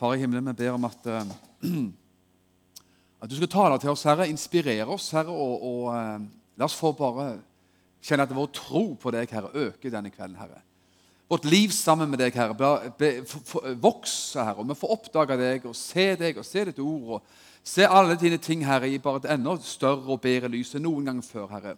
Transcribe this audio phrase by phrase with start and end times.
[0.00, 1.32] Far i himmelen, vi ber om at, eh,
[3.20, 4.30] at du skal tale til oss, Herre.
[4.32, 6.22] Inspirere oss, Herre, og, og eh,
[6.56, 7.34] la oss få bare
[8.00, 10.62] kjenne at vår tro på deg, Herre, øker denne kvelden, Herre.
[11.28, 12.56] Vårt liv sammen med deg, Herre,
[13.76, 14.62] vokser, Herre.
[14.62, 17.18] Og vi får oppdage deg og se deg og se ditt ord.
[17.18, 20.86] og Se alle dine ting, Herre, i bare et enda større og bedre lys enn
[20.88, 21.74] noen gang før, Herre.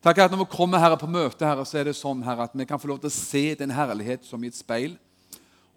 [0.00, 2.56] Takk at Når vi kommer Herre, på møte, Herre, så er det sånn Herre, at
[2.56, 4.96] vi kan få lov til å se din herlighet som i et speil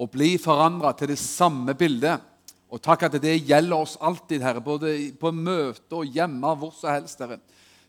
[0.02, 2.24] og bli forandra til det samme bildet.
[2.72, 6.94] Og takk at det gjelder oss alltid, Herre, både på møte og hjemme, hvor som
[6.96, 7.20] helst.
[7.22, 7.38] Herre.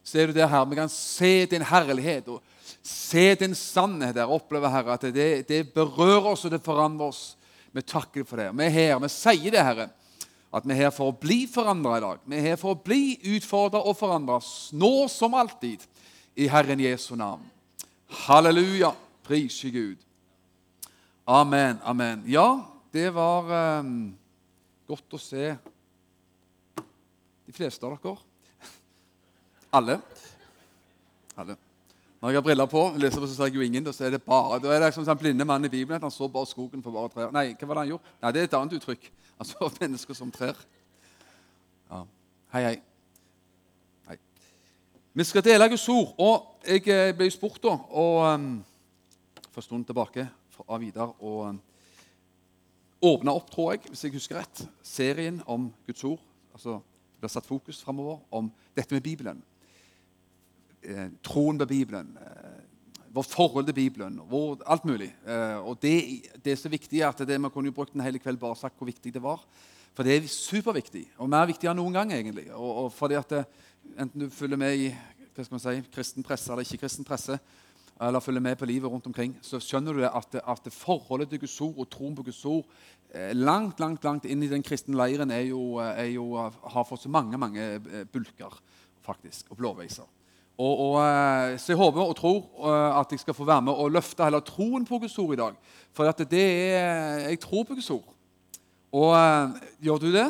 [0.04, 0.68] Så er du der, Herre.
[0.68, 2.42] Vi kan se din herlighet og
[2.82, 4.30] se din sannhet der.
[4.30, 7.24] Oppleve, Herre, at det, det berører oss og det forandrer oss.
[7.72, 8.50] Vi takker for det.
[8.58, 8.94] Vi er her.
[9.00, 9.88] Vi sier det, Herre
[10.52, 12.24] at vi er her for å bli forandra i dag.
[12.28, 14.36] Vi er her for å bli utfordra og forandra,
[14.76, 15.80] nå som alltid,
[16.36, 17.44] i Herren Jesu navn.
[18.26, 18.92] Halleluja.
[19.22, 20.00] Pris Gud.
[21.26, 21.78] Amen.
[21.84, 22.24] Amen.
[22.26, 23.46] Ja, det var
[23.78, 24.10] um,
[24.90, 25.52] godt å se
[27.46, 28.16] de fleste av dere.
[29.78, 30.00] Alle.
[31.38, 31.56] Alle.
[32.18, 33.86] Når jeg har briller på, leser på, så ser jeg jo ingen.
[33.86, 35.96] Da er det bare, da er det som en blinde mann i Bibelen.
[35.96, 37.30] at Han så bare skogen for bare trær.
[37.34, 38.14] Nei, hva var det han gjorde?
[38.18, 39.08] Nei, Det er et annet uttrykk.
[39.38, 40.58] Han så mennesker som trær.
[41.90, 42.04] Ja.
[42.52, 42.76] Hei, hei.
[44.10, 44.18] Hei.
[45.14, 46.14] Vi skal dele Guds ord.
[46.18, 48.54] Og jeg eh, ble spurt da, og um,
[49.52, 50.26] for en stund tilbake
[50.68, 51.58] av Vidar og
[53.02, 56.20] åpne opp, tror jeg, hvis jeg husker rett, serien om Guds ord.
[56.54, 56.80] Altså,
[57.12, 59.42] Det blir satt fokus framover om dette med Bibelen
[60.82, 62.62] eh, troen på Bibelen, eh,
[63.12, 65.14] vårt forhold til Bibelen, vår, alt mulig.
[65.26, 68.40] Eh, og det, det, er så viktig at det, vi kunne brukt en hel kveld
[68.40, 69.42] bare sagt hvor viktig det var.
[69.92, 72.12] For det er superviktig, og mer viktig enn noen gang.
[72.12, 72.48] egentlig.
[72.54, 73.44] Og, og fordi at det,
[73.98, 74.92] Enten du følger med i
[75.34, 77.34] hva skal man si, kristen presse eller ikke kristen presse,
[78.00, 81.60] eller følger med på livet rundt omkring, så skjønner du at, at forholdet til Guds
[81.60, 82.64] ord og troen på Guds ord
[83.14, 87.04] eh, langt langt, langt inn i den kristne leiren er jo, er jo, har fått
[87.04, 87.76] så mange mange
[88.12, 88.58] bulker
[89.02, 90.08] faktisk, og blåveiser.
[90.60, 93.72] Og, og, eh, så jeg håper og tror eh, at jeg skal få være med
[93.72, 95.56] og løfte heller troen på Guds ord i dag.
[95.96, 96.44] For at det
[96.76, 98.12] er, jeg tror på Guds ord.
[98.92, 100.28] Og eh, gjør du det?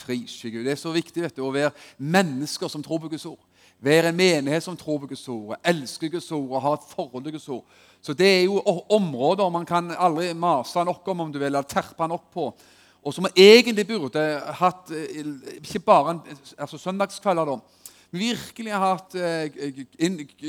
[0.00, 0.64] Pris Gud.
[0.64, 3.40] Det er så viktig vet du, å være mennesker som tror på Guds ord.
[3.84, 7.24] Være en menighet som tror på Guds ord, elsker Guds ord og har et forhold
[7.24, 7.64] til Guds ord.
[8.00, 11.62] Så Det er jo områder man kan aldri mase nok om, om du vil, eller
[11.62, 12.54] terpe nok på.
[13.04, 16.20] Og som egentlig burde hatt ikke bare
[16.58, 17.58] altså søndagskvelder, da,
[18.14, 19.72] virkelig hatt eh,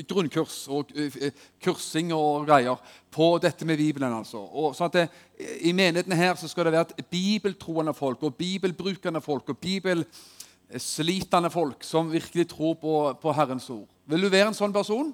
[0.08, 1.32] grunnkurs og eh,
[1.64, 2.80] kursing og greier
[3.14, 4.14] på dette med Bibelen.
[4.14, 4.38] altså.
[4.38, 5.08] Og så at det,
[5.62, 9.58] I menigheten her så skal det være et bibeltroende folk og bibelbrukende folk og
[10.66, 13.88] bibelslitende folk som virkelig tror på, på Herrens ord.
[14.06, 15.14] Vil du være en sånn person?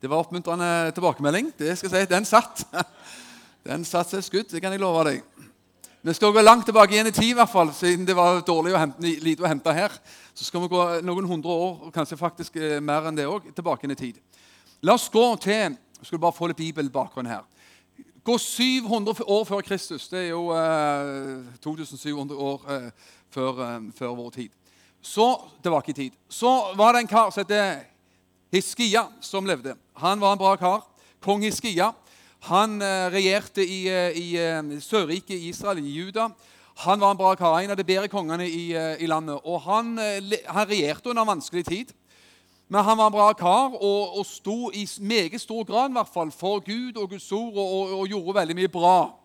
[0.00, 1.52] Det var oppmuntrende tilbakemelding.
[1.58, 2.64] Det skal jeg si, Den satt.
[3.66, 5.20] Den satt seg skudd, det kan jeg love deg.
[6.00, 8.72] Vi skal gå langt tilbake igjen i tid, i hvert fall, siden det var dårlig
[8.72, 9.92] å hente, lite å hente her.
[10.32, 13.50] Så skal vi gå noen hundre år, og kanskje faktisk eh, mer enn det òg,
[13.52, 14.40] tilbake igjen i tid.
[14.80, 17.44] La oss gå til skal bare få litt bibelbakgrunn her.
[18.24, 20.08] Gå 700 år før Kristus.
[20.08, 22.88] Det er jo eh, 2700 år eh,
[23.30, 24.48] før, eh, før, vår tid.
[25.02, 26.12] Så tilbake i tid.
[26.28, 27.86] Så var det en kar som het
[28.52, 29.74] Hiskia, som levde.
[29.94, 30.84] Han var en bra kar.
[31.20, 31.92] Kong Hiskia.
[32.40, 36.30] Han eh, regjerte i, eh, i Sørriket Israel, i Juda.
[36.76, 39.40] Han var en bra kar, en av de bedre kongene i, i landet.
[39.44, 41.92] Og han, han, regjerte under vanskelig tid.
[42.68, 46.08] Men han var en bra kar og, og sto i meget stor grad i hvert
[46.08, 49.19] fall, for Gud og Guds ord og, og, og gjorde veldig mye bra.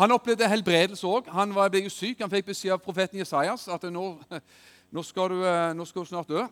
[0.00, 1.28] Han opplevde helbredelse òg.
[1.32, 2.20] Han var, ble jo syk.
[2.20, 4.06] Han fikk beskjed av profeten Jesajas at nå,
[4.94, 5.42] nå, skal du,
[5.76, 6.46] nå skal du snart dø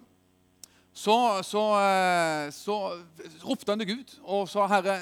[0.92, 2.76] så, så, eh, så,
[3.44, 4.98] ropte han til Gud og sa, 'Herre,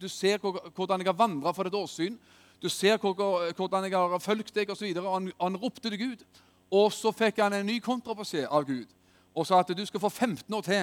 [0.00, 2.18] du ser hvordan jeg har vandra for ditt åsyn.'
[2.62, 4.94] 'Du ser hvordan jeg har fulgt deg', osv.
[4.94, 6.24] Han, han ropte til Gud.
[6.70, 8.86] Og så fikk han en ny kontrabeskjed av Gud
[9.38, 10.80] og sa at du skal få 15 år til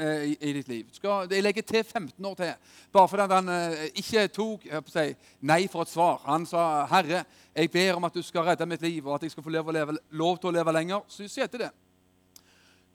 [0.00, 0.86] eh, i, i ditt liv.
[0.96, 2.52] Skal, jeg legger til 15 år til.
[2.92, 5.04] Bare fordi han eh, ikke tok si,
[5.40, 6.22] nei for et svar.
[6.26, 7.24] Han sa, 'Herre,
[7.54, 9.72] jeg ber om at du skal redde mitt liv, og at jeg skal få lov,
[9.72, 11.70] leve, lov til å leve lenger.' Så skjedde det.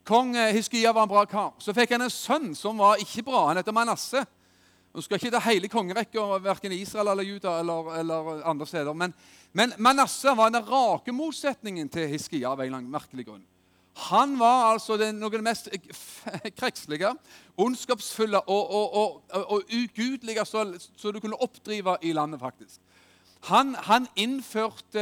[0.04, 1.54] Kong Hiskia var en bra kar.
[1.60, 3.48] Så fikk han en sønn som var ikke bra.
[3.48, 4.26] Han heter Manasseh.
[4.94, 8.94] Nå skal ikke ta hele kongerekka verken Israel eller Juda eller, eller andre steder.
[8.94, 9.14] Men,
[9.52, 13.46] men Manasseh var den rake motsetningen til Hiskia av en eller annen merkelig grunn.
[13.94, 15.70] Han var altså den, noe av det mest
[16.60, 17.12] krekslige,
[17.62, 20.74] ondskapsfulle og, og, og, og ugudelige som
[21.14, 22.82] du kunne oppdrive i landet, faktisk.
[23.44, 25.02] Han, han innførte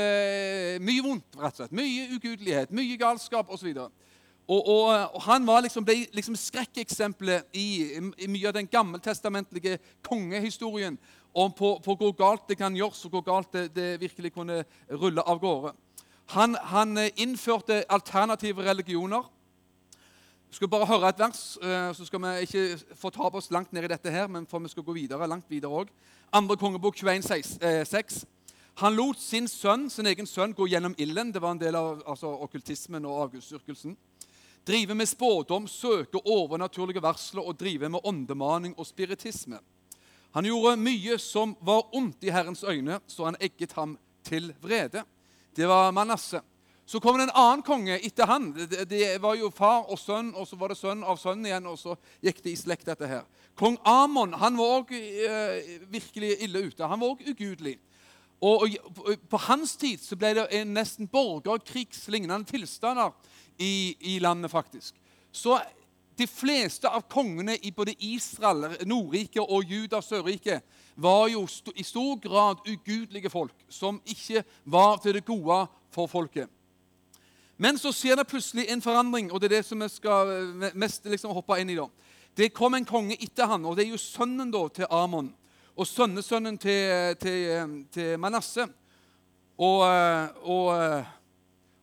[0.81, 1.75] mye vondt, rett og slett.
[1.77, 3.69] Mye ugudelighet, mye galskap osv.
[3.77, 3.89] Og,
[4.49, 7.67] og, og, Han var liksom, ble liksom skrekkeksempelet i,
[8.17, 10.97] i, mye av den gammeltestamentlige kongehistorien
[11.31, 14.63] om på, på hvor galt det kan gjøres, og hvor galt det, det virkelig kunne
[14.89, 15.71] rulle av gårde.
[16.31, 19.25] Han, han eh, innførte alternative religioner.
[20.49, 23.73] Vi skal bare høre et vers, eh, så skal vi ikke få ta oss langt
[23.75, 25.91] ned i dette her, men for vi skal gå videre, langt videre òg.
[26.31, 28.21] Andre kongebok 21, 6.
[28.79, 31.33] Han lot sin sønn, sin egen sønn gå gjennom ilden.
[31.35, 33.97] Det var en del av altså, okkultismen og avgudsdyrkelsen.
[34.67, 39.59] Drive med spådom, søke overnaturlige varsler og drive med åndemaning og spiritisme.
[40.31, 45.03] Han gjorde mye som var ondt i Herrens øyne, så han egget ham til vrede.
[45.55, 46.41] Det var Manasseh.
[46.85, 48.49] Så kom det en annen konge etter han.
[48.89, 51.77] Det, var jo far og sønn, og så var det sønn av sønnen igjen, og
[51.79, 53.23] så gikk det i slekt, dette her.
[53.55, 56.87] Kong Amon han var òg eh, virkelig ille ute.
[56.87, 57.77] Han var òg ugudelig.
[58.41, 63.13] Og, og, På hans tid så ble det en nesten borgerkrigslignende tilstander
[63.55, 64.97] i, i landet, faktisk.
[65.31, 65.61] Så
[66.19, 70.65] de fleste av kongene i både Israel, Nordriket og Juda, Sørriket,
[71.01, 71.45] var jo
[71.75, 76.49] i stor grad ugudelige folk som ikke var til det gode for folket.
[77.61, 80.71] Men så skjer det plutselig en forandring, og det er det som vi skal eh,
[80.73, 81.77] mest liksom hoppe inn i.
[81.77, 81.85] da.
[82.37, 85.29] Det kom en konge etter han, og det er jo sønnen da til Amon
[85.75, 88.69] og sønnesønnen til, til, til Manasseh
[89.61, 91.11] og, eh, og eh,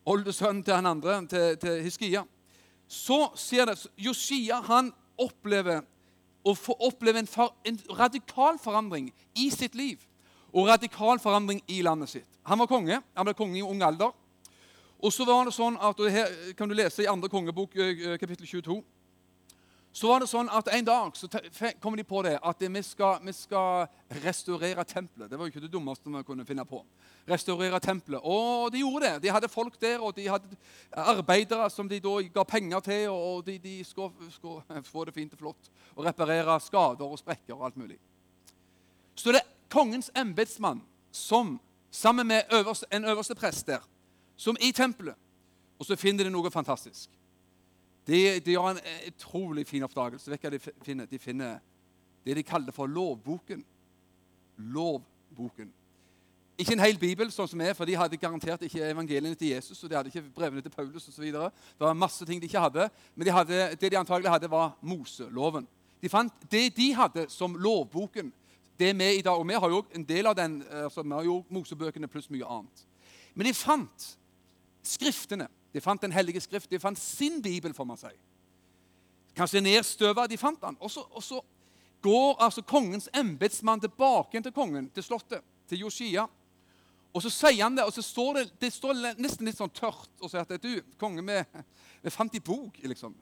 [0.08, 2.24] oldesønnen til han andre, til, til Hiskia.
[2.88, 5.84] Så ser det Josia han opplever
[6.48, 7.28] å få oppleve en,
[7.68, 10.00] en, radikal forandring i sitt liv
[10.48, 12.28] og radikal forandring i landet sitt.
[12.48, 13.02] Han var konge.
[13.14, 14.14] Han ble konge i ung alder.
[14.98, 17.76] Og så var det sånn at, og Her kan du lese i andre kongebok,
[18.18, 18.78] kapittel 22
[19.98, 21.26] så var det sånn at En dag så
[21.82, 23.88] kom de på det at vi skal, vi skal,
[24.22, 25.26] restaurere tempelet.
[25.26, 26.84] Det var jo ikke det dummeste vi kunne finne på.
[27.26, 28.22] Restaurere tempelet.
[28.22, 29.24] Og de gjorde det.
[29.24, 30.54] De hadde folk der, og de hadde
[31.02, 33.08] arbeidere som de da ga penger til.
[33.10, 37.58] Og de, de skulle, skulle få det fint og flott og reparere skader og sprekker
[37.58, 37.98] og alt mulig.
[39.18, 41.56] Så det er kongens embetsmann som,
[41.90, 43.82] sammen med øverste, en øverste prest der,
[44.36, 45.18] som i tempelet
[45.78, 47.10] Og så finner de noe fantastisk.
[48.08, 50.30] De, de har en utrolig fin oppdagelse.
[50.30, 51.08] Vet hva de finner?
[51.10, 51.58] De finner
[52.24, 53.64] det de kaller for lovboken.
[54.56, 55.72] Lovboken.
[56.58, 59.78] Ikke en hel bibel, sånn som er, for de hadde garantert ikke evangeliene til Jesus.
[59.84, 61.28] og de hadde ikke brevene til Paulus og osv.
[61.30, 62.88] Det var masse ting de ikke hadde.
[63.14, 65.68] Men de hadde, det de antagelig hadde, var Moseloven.
[66.02, 68.32] De fant Det de hadde som lovboken,
[68.78, 69.38] det vi i dag.
[69.38, 70.62] Og vi har jo en del av den.
[70.70, 72.86] altså Vi har jo Mosebøkene pluss mye annet.
[73.34, 74.14] Men de fant
[74.82, 75.48] Skriftene.
[75.72, 76.70] De fant Den hellige skrift.
[76.70, 78.12] De fant sin bibel, får man si.
[79.36, 80.26] Kanskje nedstøva.
[80.26, 80.76] De fant den.
[80.80, 81.42] Og så, og så
[82.02, 86.26] går altså kongens embetsmann tilbake til kongen, til slottet, til Josia.
[87.12, 90.10] Og så sier han det, og så står det, det står nesten litt sånn tørt
[90.20, 91.62] og sier at du, konge, vi,
[92.04, 92.78] vi fant i bok.
[92.84, 93.14] liksom.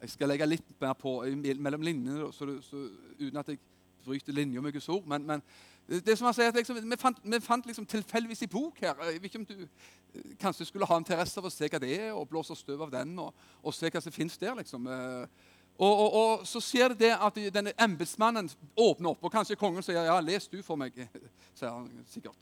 [0.00, 1.18] Jeg skal legge litt mer på
[1.58, 2.84] mellom linjene, så, så,
[3.18, 3.60] uten at jeg
[4.06, 5.04] bryter linja med Guds ord.
[5.10, 5.42] Men, men
[5.86, 8.96] det som han sier, at liksom, vi fant, vi fant liksom tilfeldigvis i bok her.
[9.06, 11.92] Jeg vet ikke om du eh, kanskje skulle ha interesse av å se hva det
[11.94, 14.56] er, og blåse støv av den, og, og se hva som fins der.
[14.58, 14.88] liksom.
[14.90, 19.84] Eh, og, og, og, så skjer det at denne embetsmannen åpner opp, og kanskje kongen
[19.84, 20.96] sier ja, les du for meg.
[21.58, 22.34] sier han sikkert.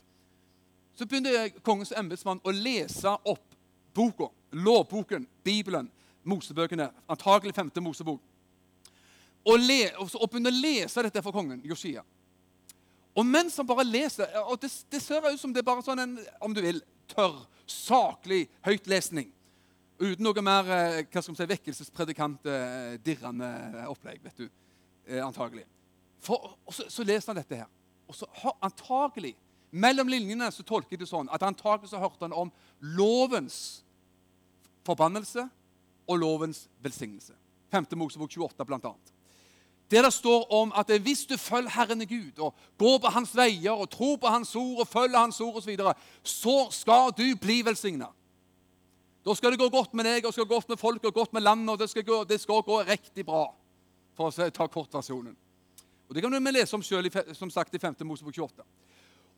[0.95, 3.53] Så begynner kongens embetsmann å lese opp
[3.95, 5.91] boka, lovboken, Bibelen,
[6.25, 8.23] Mosebøkene, Antakelig femte Mosebok.
[9.45, 12.01] Og, le, og begynner å lese dette for kongen, Josia.
[13.15, 16.03] Og mens han bare leser og Det, det ser ut som det er bare sånn
[16.03, 19.31] en om du vil, tørr, saklig høytlesning.
[20.01, 24.19] Uten noe mer eh, hva skal man si, vekkelsespredikant, eh, opplegg.
[24.23, 24.49] vet du,
[25.07, 25.63] eh, antagelig.
[26.19, 27.71] For, og så, så, leser han dette her.
[28.09, 28.27] Og så
[28.61, 29.35] antagelig,
[29.75, 32.51] Mellom linjene så tolker jeg det sånn at antagelig så hørte han om
[32.95, 33.83] lovens
[34.87, 35.43] forbannelse
[36.07, 37.33] og lovens velsignelse.
[37.73, 37.89] 5.
[37.99, 39.14] Mosebok 28 blant annet.
[39.91, 43.71] Der det står om at hvis du følger Herren Gud og går på hans veier
[43.71, 47.35] og tror på hans ord og følger hans ord osv., så, videre, så skal du
[47.41, 48.07] bli velsigna.
[49.25, 51.33] Da skal det gå godt med deg og skal gå godt med folk og godt
[51.33, 51.69] med landet.
[51.69, 53.47] og det skal, gå, det skal gå riktig bra,
[54.17, 55.35] for å ta kortversjonen.
[56.07, 57.95] Og Det kan vi lese om selv, som sagt, i 5.
[58.05, 58.63] Mosebok 28.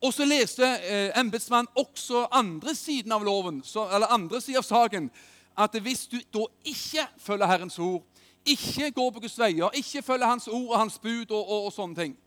[0.01, 5.09] Og så leste eh, embetsmannen også andre siden av loven, eller andre siden av saken.
[5.57, 8.03] At hvis du da ikke følger Herrens ord,
[8.47, 11.73] ikke går på Guds veier, ikke følger Hans ord og Hans bud og, og, og
[11.73, 12.17] sånne ting,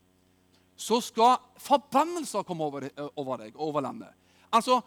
[0.81, 4.13] så skal forbannelser komme over deg, over deg, over landet.
[4.53, 4.81] Altså,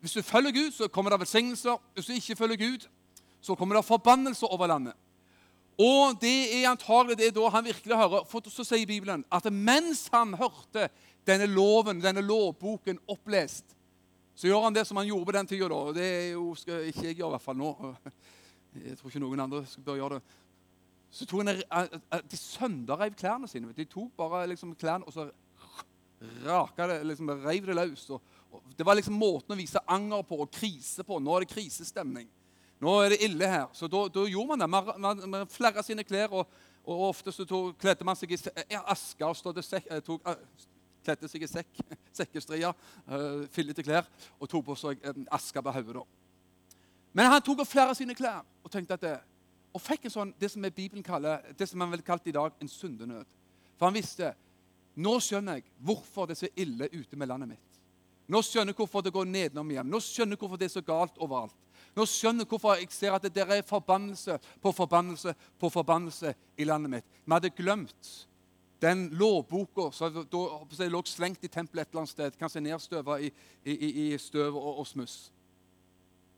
[0.00, 1.78] Hvis du følger Gud, så kommer det velsignelser.
[1.94, 2.88] Hvis du ikke følger Gud,
[3.40, 4.92] så kommer det forbannelser over landet.
[5.78, 8.24] Og det er antagelig det da han virkelig hører.
[8.28, 10.88] For så sier Bibelen at mens han hørte
[11.26, 13.74] denne loven, denne lovboken opplest,
[14.36, 15.82] så gjør han det som han gjorde på den tida.
[15.96, 17.72] Det er jo, skal ikke jeg gjøre, i hvert fall nå.
[18.76, 20.34] Jeg tror ikke noen andre bør gjøre det.
[21.16, 23.72] Så tok han, De sønderreiv klærne sine.
[23.72, 25.30] De tok bare liksom klærne og så
[26.44, 28.08] raka det, liksom reiv det løs.
[28.10, 31.20] Og, og det var liksom måten å vise anger på og krise på.
[31.20, 32.28] Nå er det krisestemning.
[32.82, 33.66] Nå er det ille her.
[33.72, 34.70] Så da, da gjorde man det.
[34.70, 36.50] Man, man, man flerra sine klær, og,
[36.84, 40.66] og ofte så tok, kledde man seg i aske og stod sekk, eh, tok, eh,
[41.06, 41.80] kledde seg i sekk,
[42.20, 42.76] sekkestrier,
[43.08, 46.04] uh, fillete klær, og tok på seg aske på hodet.
[47.16, 49.14] Men han tok flere av sine klær og tenkte at det,
[49.76, 52.54] og fikk en sånn, det som Bibelen kaller, det som man vel kalt i dag
[52.62, 53.28] en syndenød.
[53.76, 54.32] For han visste
[54.96, 57.80] nå skjønner jeg hvorfor det er så ille ute med landet mitt.
[58.32, 59.90] Nå skjønner jeg hvorfor det går nedenom igjen.
[59.92, 61.58] Nå skjønner jeg hvorfor det er så galt overalt.
[61.96, 66.32] Nå skjønner jeg hvorfor jeg ser at det der er forbannelse på forbannelse på forbannelse
[66.56, 67.12] i landet mitt.
[67.24, 68.10] Vi hadde glemt
[68.80, 73.30] den lovboka som lå slengt i tempelet et eller annet sted, kanskje nedstøva i,
[73.64, 75.30] i, i, støv og, og, smuss.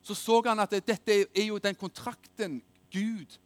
[0.02, 2.60] Så så han at dette er jo den kontrakten
[2.92, 3.38] Gud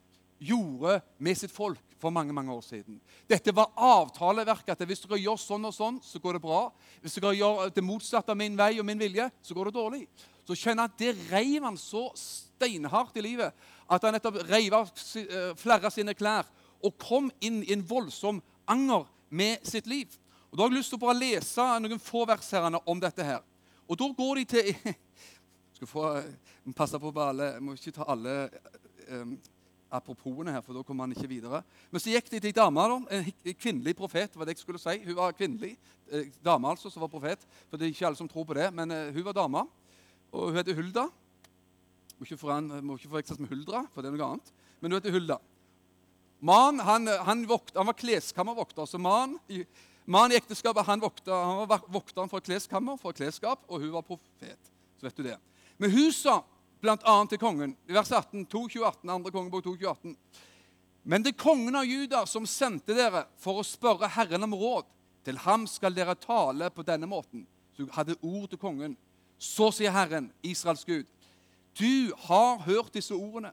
[0.43, 2.99] gjorde med sitt folk for mange mange år siden.
[3.31, 4.75] Dette var avtaleverket.
[4.75, 6.63] at Hvis dere gjør sånn og sånn, så går det bra.
[7.01, 10.03] Hvis dere gjør det motsatte av min vei og min vilje, så går det dårlig.
[10.47, 13.55] Så kjenner at det reiv han så steinhardt i livet
[13.93, 16.49] at han nettopp reiv av eh, flere av sine klær
[16.83, 20.11] og kom inn i en voldsom anger med sitt liv.
[20.51, 22.51] Og Da har jeg lyst til å bare lese noen få vers
[22.85, 23.43] om dette her.
[23.87, 24.75] Og da går de til
[25.77, 26.33] skal få eh,
[26.75, 28.51] passe på alle, Jeg må ikke ta alle
[29.09, 29.35] um,
[29.93, 31.63] apropos her, for da kommer han ikke videre.
[31.91, 32.81] Men så gikk de til ei dame,
[33.11, 34.37] en kvinnelig profet.
[34.37, 34.99] var det jeg skulle si.
[35.05, 35.77] Hun var kvinnelig.
[36.11, 37.45] Eh, dame altså, som var profet.
[37.69, 38.71] For det er ikke alle som tror på det.
[38.73, 39.67] Men uh, hun var dame.
[40.33, 41.09] Og hun heter Hulda.
[42.17, 44.53] Må ikke, foran, må ikke forveksles med Huldra, for det er noe annet.
[44.81, 45.39] Men hun heter Hulda.
[46.43, 48.87] Man, han, han, vokta, han var kleskammervokter.
[48.87, 49.37] Så man,
[50.07, 54.07] man i ekteskapet han, vokta, han var vokteren for kleskammer, for klesskap, og hun var
[54.07, 54.73] profet.
[54.99, 55.37] Så vet du det.
[55.79, 56.41] Men hun sa
[56.83, 57.15] bl.a.
[57.31, 59.31] til kongen, vers 18, 2, 18, 2.
[59.31, 60.17] kongebok 2.28.
[61.05, 64.89] Men det er kongen av Juda som sendte dere for å spørre Herren om råd.
[65.23, 67.45] Til ham skal dere tale på denne måten.
[67.77, 68.97] Så hadde ord til kongen.
[69.39, 71.07] Så sier Herren, Israels Gud,
[71.79, 73.53] du har hørt disse ordene.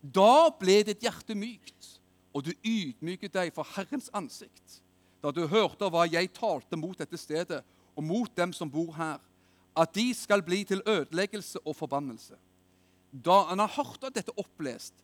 [0.00, 1.96] Da ble ditt hjerte mykt,
[2.36, 4.80] og du ydmyket deg for Herrens ansikt.
[5.24, 7.62] Da du hørte hva jeg talte mot dette stedet,
[7.96, 9.20] og mot dem som bor her
[9.76, 12.36] at de skal bli til ødeleggelse og forbannelse.
[13.12, 14.94] Da han har hørt dette opplest,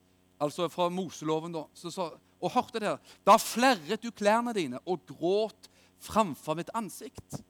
[0.40, 2.08] altså fra Moseloven, da, så, så,
[2.40, 5.70] og hørte det her, da flerret du klærne dine og gråt
[6.02, 7.42] framfor mitt ansikt.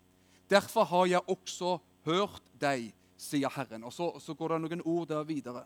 [0.50, 3.86] Derfor har jeg også hørt deg, sier Herren.
[3.88, 5.64] Og så, så går det noen ord der videre.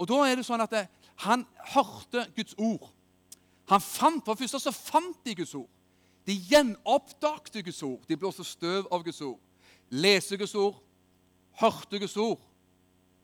[0.00, 0.86] Og da er det sånn at det,
[1.26, 2.86] Han hørte Guds ord.
[3.68, 5.68] Han fant, For det første så fant de Guds ord.
[6.26, 8.04] De gjenoppdagte Guds ord.
[8.08, 9.38] De blåste støv av Guds ord.
[9.90, 10.78] Lese Guds ord,
[11.60, 12.40] hørte Guds ord.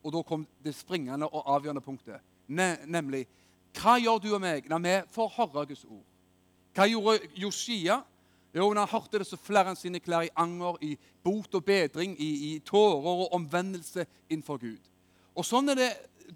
[0.04, 3.24] Og da kom det springende og avgjørende punktet, ne nemlig
[3.76, 6.04] hva gjør du og meg når vi får høre Guds ord?
[6.76, 8.00] Hva gjorde Josia?
[8.56, 11.64] Jo, når han hørte det, så flere enn sine klær i anger, i bot og
[11.64, 14.80] bedring, i, i tårer og omvendelse innenfor Gud.
[15.36, 15.90] Og sånn er det,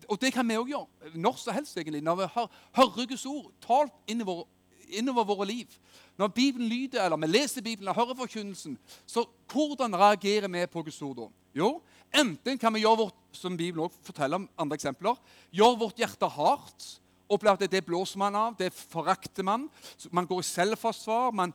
[0.05, 1.13] og det kan vi òg gjøre.
[1.17, 2.03] Når som helst, egentlig.
[2.05, 4.45] Når vi hører Guds ord talt innover,
[4.93, 5.79] innover våre liv.
[6.21, 8.77] Når Bibelen lyder, eller vi leser Bibelen og hører forkynnelsen,
[9.07, 11.31] så hvordan reagerer vi på Guds ord da?
[11.57, 11.81] Jo,
[12.15, 15.19] enten kan vi gjøre vårt som Bibelen også forteller om andre eksempler,
[15.55, 16.97] gjøre vårt hjerte hardt.
[17.31, 19.69] Oppleve at det blåser man av, det forakter man.
[20.11, 21.31] Man går i selvforsvar.
[21.31, 21.53] Man,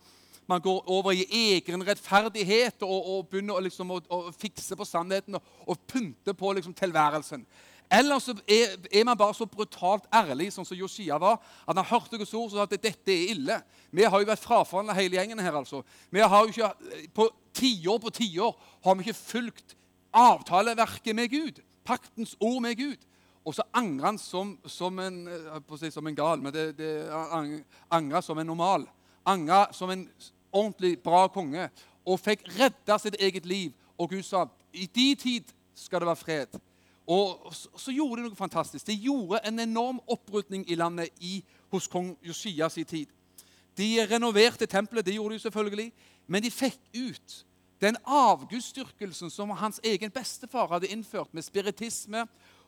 [0.48, 4.88] man går over i egen rettferdighet og, og begynner å, liksom, å, å, fikse på
[4.88, 7.44] sannheten og, og pynte på liksom, tilværelsen.
[7.92, 11.38] Eller så er, er, man bare så brutalt ærlig, sånn som Josia var,
[11.68, 13.60] at han hørte Guds ord og sa at dette er ille.
[13.94, 15.60] Vi har jo vært frafallende hele gjengen her.
[15.60, 15.84] altså.
[16.10, 16.72] Vi har jo ikke,
[17.14, 19.76] På tiår på tiår har vi ikke fulgt
[20.16, 23.02] avtaleverket med Gud, paktens ord med Gud.
[23.46, 25.28] Og så angrer han som, som, en,
[25.78, 26.94] si, som en gal, men det, det
[27.94, 28.88] angrer som en normal.
[29.26, 30.08] Angrer som en
[30.52, 31.68] ordentlig bra konge
[32.06, 33.74] og fikk redda sitt eget liv.
[33.98, 36.58] Og Gud sa i de tid skal det være fred.
[37.06, 38.88] Og så, så gjorde de noe fantastisk.
[38.88, 41.38] De gjorde en enorm opprydning i landet i,
[41.70, 43.12] hos kong Josias i tid.
[43.78, 45.92] De renoverte tempelet, det gjorde de selvfølgelig,
[46.28, 47.44] men de fikk ut
[47.86, 52.26] den avgudsdyrkelsen som hans egen bestefar hadde innført, med spiritisme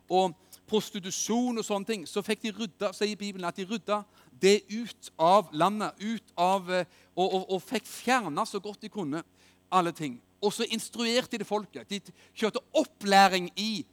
[0.07, 0.35] og
[0.69, 4.03] prostitusjon og sånne ting, så fikk de rydda, sier Bibelen, at de rydda
[4.41, 5.93] det ut av landet.
[5.99, 9.23] ut av, eh, og, og, og fikk fjerna så godt de kunne
[9.71, 10.19] alle ting.
[10.41, 11.89] Og så instruerte de folket.
[11.89, 11.99] De
[12.37, 13.85] kjørte opplæring i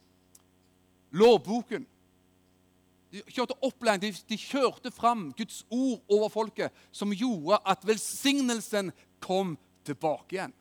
[1.11, 1.87] lovboken.
[3.11, 8.91] De kjørte opplæring, de, de kjørte fram Guds ord over folket, som gjorde at velsignelsen
[9.23, 10.53] kom tilbake igjen.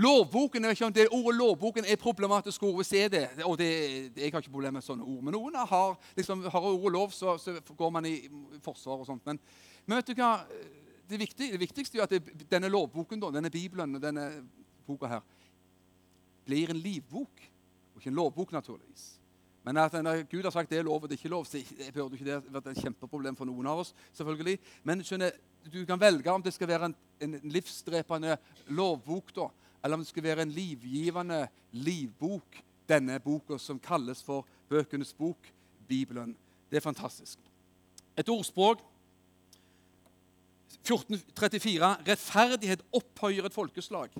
[0.00, 2.76] Lovboken, jeg vet ikke om det Ordet lovboken er problematisk ord.
[2.76, 3.70] hvis det er det, og det,
[4.16, 5.22] Jeg har ikke problemer med sånne ord.
[5.24, 8.14] Men noen har liksom, har ordet lov, så, så, går man i
[8.64, 9.26] forsvar og sånt.
[9.26, 9.40] Men,
[9.86, 10.38] men, vet du hva?
[11.10, 14.26] det, viktig, det, viktigste er at det, denne lovboken, denne Bibelen og denne
[14.86, 15.24] boka her,
[16.46, 17.42] blir en livbok,
[17.94, 19.20] og ikke en lovbok, naturligvis.
[19.66, 21.60] Men at når Gud har sagt det er lov og det er ikke lov, så
[21.60, 23.94] det burde ikke vært et kjempeproblem for noen av oss.
[24.16, 24.58] selvfølgelig.
[24.88, 25.34] Men skjønner,
[25.68, 28.38] du kan velge om det skal være en, en livsdrepende
[28.72, 29.50] lovbok, da,
[29.84, 35.52] eller om det skulle være en livgivende livbok, denne boka som kalles for Bøkenes bok,
[35.88, 36.36] Bibelen.
[36.70, 37.38] Det er fantastisk.
[38.18, 38.82] Et ordspråk
[40.80, 41.96] 1434.
[42.08, 44.10] Rettferdighet opphøyer et folkeslag,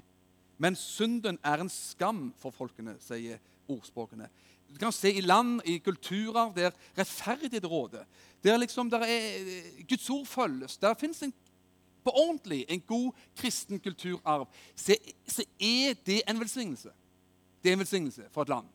[0.59, 3.41] men synden er en skam for folkene, sier
[3.71, 4.29] ordspråkene.
[4.71, 8.05] Du kan se i land, i kulturer der rettferdighet råder.
[8.45, 9.21] Der liksom der er,
[9.89, 10.77] Guds ord følges.
[10.77, 11.23] Der fins
[12.05, 14.49] på ordentlig en god kristen kulturarv.
[14.75, 16.93] Så, så er det en velsignelse.
[17.63, 18.69] Det er en velsignelse for et land.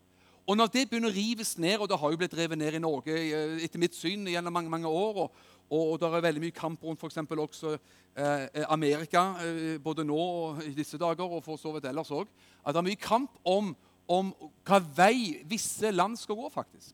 [0.46, 2.82] Og når det begynner å rives ned, og det har jo blitt revet ned i
[2.82, 5.40] Norge eh, etter mitt syn gjennom mange mange år, og,
[5.74, 7.18] og det er veldig mye kamp rundt f.eks.
[7.34, 12.14] også eh, Amerika, eh, både nå og i disse dager, og for så vidt ellers
[12.14, 12.30] òg,
[12.62, 13.74] at det er mye kamp om,
[14.06, 14.30] om
[14.68, 16.94] hva vei visse land skal gå, faktisk.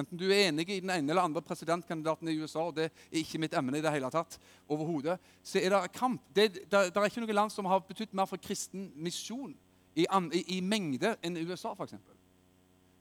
[0.00, 3.18] Enten du er enig i den ene eller andre presidentkandidaten i USA, og det er
[3.20, 4.38] ikke mitt emne i det hele tatt,
[4.68, 6.22] overhodet, så er det kamp.
[6.34, 9.52] Det, det, det er ikke noe land som har betydd mer for kristen misjon
[9.94, 11.98] i, i, i mengde enn USA, f.eks.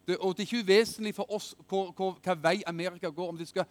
[0.09, 3.67] Det, og det er ikke uvesentlig for oss hva vei Amerika går, om de skal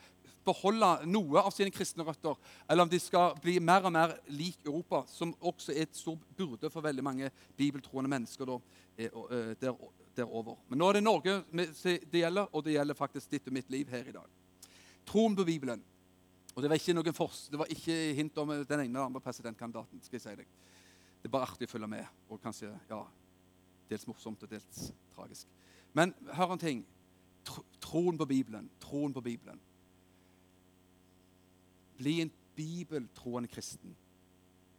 [0.46, 2.36] beholde noe av sine kristne røtter,
[2.68, 6.22] eller om de skal bli mer og mer lik Europa, som også er et stort
[6.38, 8.60] burde for veldig mange bibeltroende mennesker da,
[8.96, 9.54] eh,
[10.18, 10.58] der, derover.
[10.68, 13.88] Men nå er det Norge det gjelder, og det gjelder faktisk ditt og mitt liv
[13.88, 14.26] her i dag.
[15.06, 15.84] Troen på Bibelen.
[16.54, 19.20] Og Det var ikke noen fors, det var ikke hint om den ene eller andre
[19.20, 20.00] presidentkandidaten.
[20.02, 20.46] skal jeg si deg.
[21.22, 22.98] Det er bare artig å følge med, og kanskje ja,
[23.90, 25.46] dels morsomt og dels tragisk.
[25.94, 26.86] Men hør en ting.
[27.80, 28.70] Troen på Bibelen.
[28.80, 29.60] Troen på Bibelen.
[31.96, 33.96] Bli en bibeltroende kristen.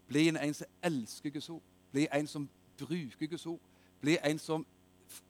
[0.08, 1.64] Bli en, en som elsker Guds ord.
[1.92, 3.60] Bli en som bruker Guds ord.
[4.02, 4.66] Bli en som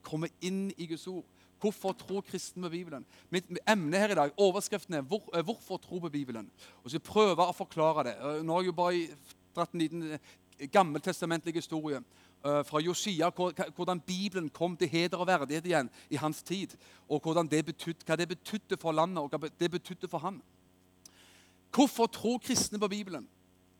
[0.01, 1.25] kommer inn i Guds ord.
[1.59, 3.05] Hvorfor tror kristen på Bibelen?
[3.29, 6.51] Mitt emne her i dag, overskriften er hvor, eh, 'Hvorfor tro på Bibelen?'
[6.83, 8.15] Og så jeg prøver å forklare det.
[8.15, 9.07] Eh, nå har jeg jo bare
[9.55, 12.03] dratt en liten eh, gammeltestamentlig historie.
[12.41, 13.29] Fra Josia,
[13.75, 16.67] hvordan Bibelen kom til heder og verdighet igjen i hans tid.
[17.09, 20.41] Og det betydde, hva det betydde for landet, og hva det betydde for ham.
[21.75, 23.27] Hvorfor tror kristne på Bibelen?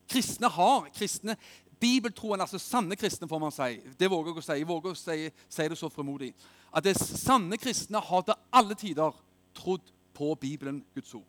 [0.09, 1.37] Kristne har kristne,
[1.79, 3.79] Bibeltroen, altså sanne kristne, får man si.
[3.99, 4.57] Det våger jeg å si.
[4.59, 5.17] Jeg våger å si,
[5.49, 6.33] si det så fremodig.
[6.75, 9.15] At det sanne kristne har til alle tider
[9.57, 11.27] trodd på Bibelen, Guds ord.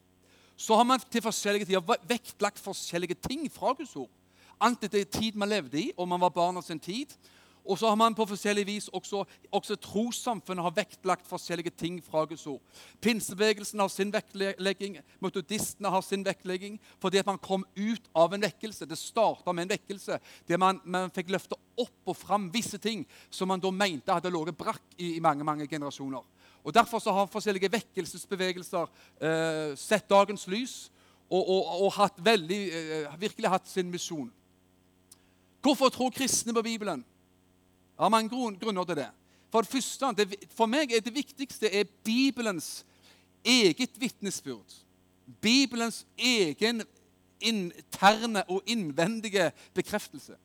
[0.57, 4.11] Så har man til forskjellige tider vektlagt forskjellige ting fra Guds ord
[4.61, 7.13] alt etter tid man levde i, og man var barn av sin tid.
[7.65, 12.25] Og så har man på forskjellig vis også, også trossamfunnet har vektlagt forskjellige ting fra
[12.25, 12.61] Guds ord.
[13.01, 18.43] Pinsebevegelsen har sin vektlegging, metodistene har sin vektlegging, fordi at man kom ut av en
[18.43, 18.89] vekkelse.
[18.89, 20.19] Det starta med en vekkelse
[20.49, 24.33] der man, man fikk løfte opp og fram visse ting som man da mente hadde
[24.33, 26.25] ligget brakk i, i, mange mange generasjoner.
[26.65, 28.89] Og Derfor så har forskjellige vekkelsesbevegelser
[29.21, 30.91] eh, sett dagens lys
[31.31, 34.29] og, og, og veldig, eh, virkelig hatt sin misjon.
[35.61, 37.05] Hvorfor tror kristne på Bibelen?
[38.01, 39.11] Er mange grunner til det.
[39.51, 42.85] For det første, for meg er det viktigste er Bibelens
[43.45, 44.77] eget vitnesbyrd.
[45.41, 46.83] Bibelens egen
[47.41, 50.37] interne og innvendige bekreftelse.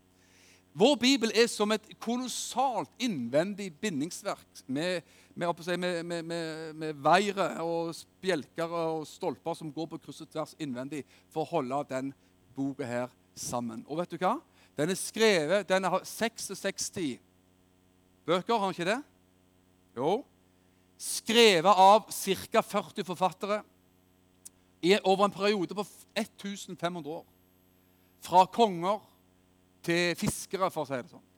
[0.75, 5.01] Vår bibel er som et kolossalt innvendig bindingsverk med,
[5.35, 11.05] med, med, med veire og spjelker og stolper som går på kryss og tvers innvendig
[11.31, 12.11] for å holde den
[12.55, 13.85] boka her sammen.
[13.87, 14.35] Og vet du hva?
[14.75, 16.91] Den er skrevet Den har 66
[18.25, 19.01] bøker, har han ikke det?
[19.97, 20.17] Jo.
[21.01, 22.61] Skrevet av ca.
[22.61, 23.61] 40 forfattere
[25.03, 25.85] over en periode på
[26.15, 27.25] 1500 år.
[28.25, 29.01] Fra konger
[29.85, 31.31] til fiskere, for å si det sånn.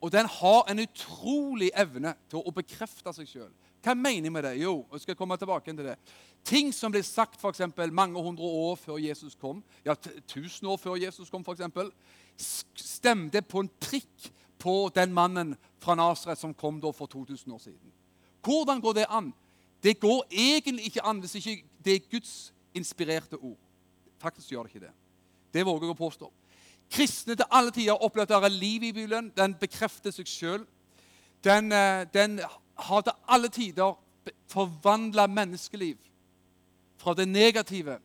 [0.00, 3.50] Og den har en utrolig evne til å bekrefte seg sjøl.
[3.84, 4.54] Hva mener jeg med det?
[4.60, 5.96] Jo, jeg skal komme tilbake til det.
[6.44, 9.94] Ting som ble sagt for eksempel, mange hundre år før Jesus kom, ja,
[10.28, 11.90] tusen år før Jesus kom, eksempel,
[12.40, 17.58] stemte på en prikk på den mannen fra Nasaret som kom da for 2000 år
[17.58, 17.92] siden.
[18.44, 19.32] Hvordan går det an?
[19.82, 23.58] Det går egentlig ikke an hvis ikke det er Guds inspirerte ord.
[24.20, 24.92] Faktisk gjør det ikke det.
[25.54, 26.28] Det våger jeg å påstå.
[26.90, 29.32] Kristne til alle tider opplever at det er liv i Bibelen.
[29.36, 30.66] Den bekrefter seg sjøl.
[31.44, 32.40] Den, eh, den
[32.76, 33.96] har til alle tider
[34.50, 35.96] forvandla menneskeliv
[36.98, 37.98] fra det negative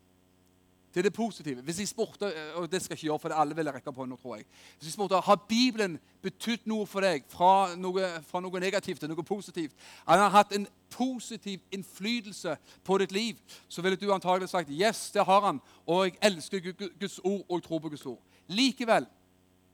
[0.96, 1.62] til det positive.
[1.62, 4.06] Hvis jeg spurte, og det skal jeg ikke gjøre, for det alle vil rekke på
[4.06, 4.46] nå, tror jeg.
[4.78, 9.12] Hvis jeg spurte, Har Bibelen betydd noe for deg, fra noe, fra noe negativt til
[9.12, 9.74] noe positivt,
[10.08, 13.36] Han har hatt en positiv innflytelse på ditt liv,
[13.68, 17.60] så ville du antagelig sagt yes, det har han, og jeg elsker Guds ord og
[17.60, 18.22] jeg tror på Guds ord.
[18.48, 19.06] Likevel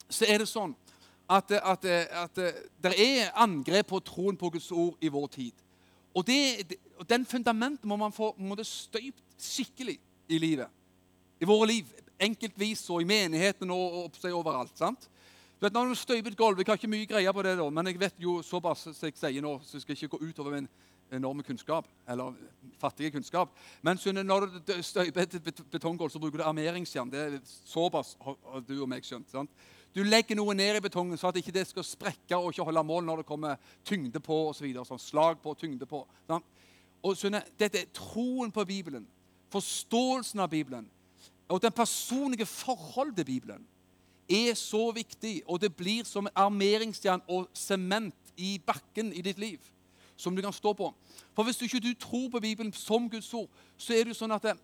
[0.09, 0.73] så er det sånn
[1.29, 5.53] at, at, at, at det er angrep på troen på Guds ord i vår tid.
[6.13, 6.73] Og, det,
[7.09, 10.80] Den fundamentet må man få må det støypt skikkelig i livet.
[11.41, 11.89] I våre liv.
[12.21, 14.77] Enkeltvis og i menigheten og, og og overalt.
[14.77, 15.09] sant?
[15.57, 17.69] Du vet, når du støyper et gulv, Jeg har ikke mye greie på det, da,
[17.69, 20.51] men jeg vet jo såpass som jeg sier nå, så jeg skal ikke gå utover
[20.51, 20.69] min
[21.11, 22.33] enorme kunnskap, eller
[22.79, 23.49] fattige kunnskap.
[23.81, 27.11] Men når du støyper et betonggulv, så bruker du armeringsjern.
[27.11, 29.29] Det er såpass har du og meg skjønt.
[29.29, 29.49] sant?
[29.93, 32.83] Du legger noe ned i betongen så at ikke det skal sprekke og ikke holde
[32.83, 34.69] mål når det kommer tyngde på osv.
[34.71, 36.05] Så sånn slag på, tyngde på.
[36.27, 36.45] Sant?
[37.03, 39.05] Og skjønner, Dette er troen på Bibelen,
[39.51, 40.87] forståelsen av Bibelen
[41.51, 43.67] og den personlige forholdet til Bibelen
[44.29, 49.39] er så viktig, og det blir som en armeringsjern og sement i bakken i ditt
[49.39, 49.59] liv
[50.21, 50.93] som du kan stå på.
[51.33, 54.19] For Hvis du ikke du tror på Bibelen som Guds ord, så er det jo
[54.21, 54.55] sånn at det,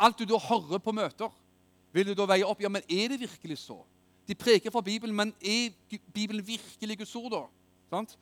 [0.00, 1.28] alt du da hører på møter,
[1.92, 2.62] vil du da veie opp.
[2.62, 3.80] Ja, men er det virkelig så?
[4.28, 5.74] De preker fra Bibelen, men er
[6.14, 7.42] Bibelen virkelig Guds ord, da?
[7.90, 8.16] Sant?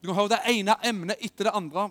[0.00, 1.88] Du kan høre det ene emnet etter det andre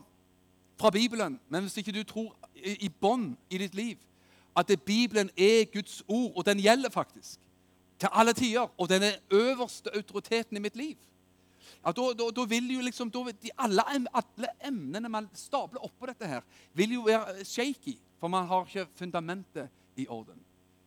[0.79, 3.99] fra Bibelen, men hvis ikke du tror i, bånn i ditt liv
[4.55, 7.39] at Bibelen er Guds ord, og den gjelder faktisk
[7.99, 10.97] til alle tider, og den er øverste autoriteten i mitt liv
[11.83, 13.83] ja, da, da, da, vil jo liksom, da, de, alle,
[14.15, 18.87] alle, emnene man stabler oppå dette, her, vil jo være shaky, for man har ikke
[18.95, 19.67] fundamentet
[19.99, 20.39] i orden.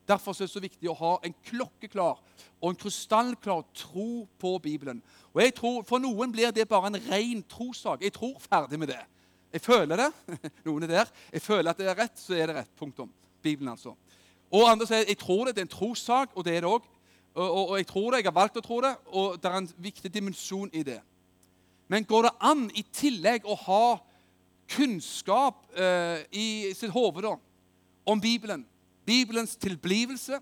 [0.09, 2.21] Derfor er det så viktig å ha en klokkeklar
[2.63, 5.03] og en krystallklar tro på Bibelen.
[5.35, 8.05] Og jeg tror, For noen blir det bare en ren trossak.
[8.07, 9.03] Jeg tror ferdig med det.
[9.53, 10.39] Jeg føler det.
[10.67, 11.11] Noen er der.
[11.33, 12.71] Jeg føler at det er rett, så er det rett.
[12.79, 13.11] Punktum.
[13.47, 13.95] Bibelen, altså.
[14.51, 16.85] Og andre sier jeg tror det, det er en trossak, og det er det òg.
[17.37, 19.59] Og, og, og, jeg tror det, jeg har valgt å tro det, og det er
[19.61, 21.01] en viktig dimensjon i det.
[21.93, 23.99] Men går det an i tillegg å ha
[24.73, 27.37] kunnskap eh, i sitt hode
[28.07, 28.65] om Bibelen?
[29.07, 30.41] Bibelens tilblivelse,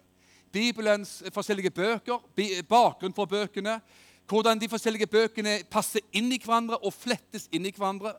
[0.55, 2.23] Bibelens forskjellige bøker,
[2.69, 3.81] bakgrunn for bøkene,
[4.31, 8.15] hvordan de forskjellige bøkene passer inn i hverandre og flettes inn i hverandre.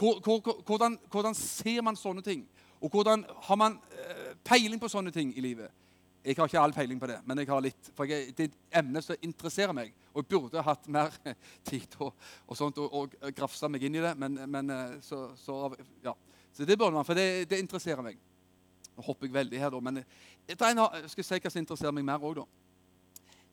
[0.00, 2.46] Hvordan, hvordan, ser man sånne ting?
[2.80, 5.68] Og hvordan har man eh, peiling på sånne ting i livet?
[6.24, 8.48] Jeg har ikke all peiling på det, men jeg har litt, for jeg, det er
[8.50, 9.94] et emne som interesserer meg.
[10.12, 11.14] Og jeg burde hatt mer
[11.68, 12.12] tid og,
[12.46, 14.12] og sånt, og, og grafsa meg inn i det.
[14.20, 15.62] Men, men eh, så, så,
[16.04, 16.14] ja.
[16.52, 18.20] så, det burde man, for det, det interesserer meg.
[18.96, 20.02] Nå hopper jeg veldig her, da, men
[20.50, 20.56] jeg
[21.12, 22.46] skal si hva som interesserer meg mer òg, da.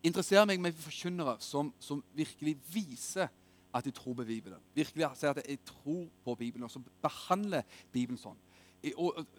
[0.07, 3.31] Interesserer meg med forkynnere som, som, virkelig viser
[3.75, 4.59] at de tror på Bibelen.
[4.75, 7.63] Virkelig sier at jeg tror på Bibelen, og som behandler
[7.93, 8.37] Bibelen sånn.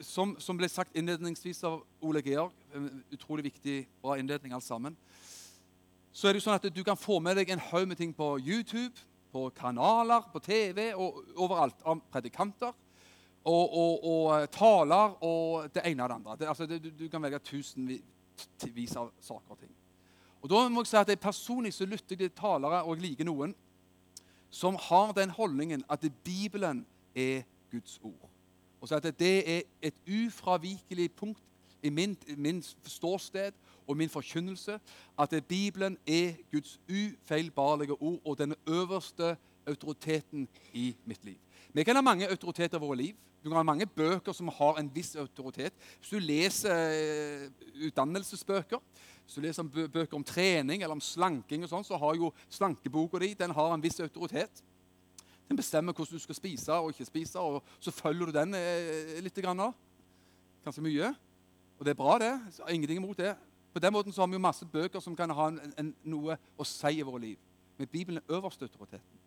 [0.03, 2.53] Som, som, ble sagt innledningsvis av Ole Georg,
[3.14, 4.96] utrolig viktig, bra innledning alt sammen,
[6.12, 8.12] så er det jo sånn at du kan få med deg en haug med ting
[8.16, 8.98] på YouTube,
[9.33, 12.72] på kanaler, på TV og overalt av predikanter
[13.48, 16.37] og, og, og, eh, taler og det ene og det andre.
[16.40, 19.74] Det, altså, det, du, kan velge tusenvis av saker og ting.
[20.42, 23.11] Og da må jeg si at jeg Personlig så lytter jeg til talere, og jeg
[23.11, 23.55] liker noen,
[24.51, 28.28] som har den holdningen at Bibelen er Guds ord.
[28.81, 31.43] Og så at det er et ufravikelig punkt
[31.83, 33.53] i min, min ståsted
[33.87, 34.81] og min forkynnelse
[35.19, 39.37] at Bibelen er Guds ufeilbarlige ord og den øverste
[39.67, 41.37] autoriteten i mitt liv.
[41.73, 43.14] Vi kan ha mange autoriteter i våre liv.
[43.45, 45.73] Du kan ha mange bøker som har en viss autoritet.
[45.99, 48.79] Hvis du leser uh, utdannelsesbøker,
[49.25, 49.62] hvis du leser
[49.93, 53.75] bøker om trening eller om slanking, og sånn, så har jo slankeboka di den har
[53.75, 54.62] en viss autoritet.
[55.48, 59.20] Den bestemmer hvordan du skal spise og ikke spise, og så følger du den uh,
[59.24, 59.40] litt.
[60.64, 61.14] Ganske mye.
[61.78, 62.32] Og det er bra, det.
[62.68, 63.37] Ingenting imot det.
[63.72, 66.37] På den måten så har vi jo masse bøker som kan ha en, en, noe
[66.58, 67.38] å si i våre liv.
[67.78, 69.20] Men Bibelen er øverste autoriteten.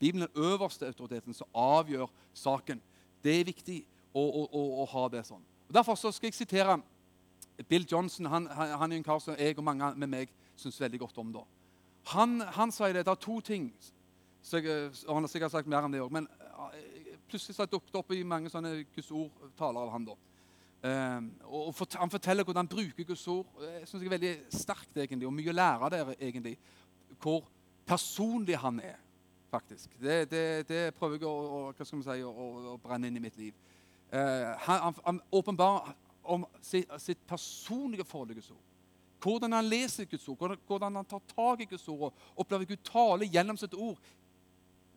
[0.00, 2.80] Bibelen er øverste autoriteten som avgjør saken.
[3.22, 3.82] Det er viktig
[4.14, 5.42] å, å, å, å ha det sånn.
[5.68, 6.78] Og Derfor skal jeg sitere
[7.68, 8.26] Bill Johnson.
[8.26, 11.20] Han, han, han, er en kar som jeg og mange med meg syns veldig godt
[11.22, 11.34] om.
[11.36, 11.44] da.
[12.14, 13.04] Han, han sier det.
[13.06, 13.68] Det er to ting.
[14.42, 16.12] Jeg, og Han har sikkert sagt mer enn det òg.
[16.12, 16.26] Men
[16.74, 20.18] eh, plutselig så dukket det opp i mange sånne Guds ord-taler av han da.
[20.82, 23.46] Um, og fort, Han forteller hvordan han bruker Guds ord.
[23.62, 26.56] Jeg synes det er veldig sterkt egentlig, og mye å lære der egentlig.
[27.22, 27.44] Hvor
[27.86, 28.98] personlig han er
[29.52, 29.94] faktisk.
[30.00, 33.54] Det, det, det prøver jeg å, å, si, å, å, brenne inn i mitt liv.
[34.12, 38.68] Uh, han, han åpenbarer om sitt, sitt personlige forhold til Guds ord.
[39.22, 42.66] Hvordan han leser Guds ord, hvordan, hvordan han tar tak i Guds ord og opplever
[42.66, 43.98] Gud tale gjennom sitt ord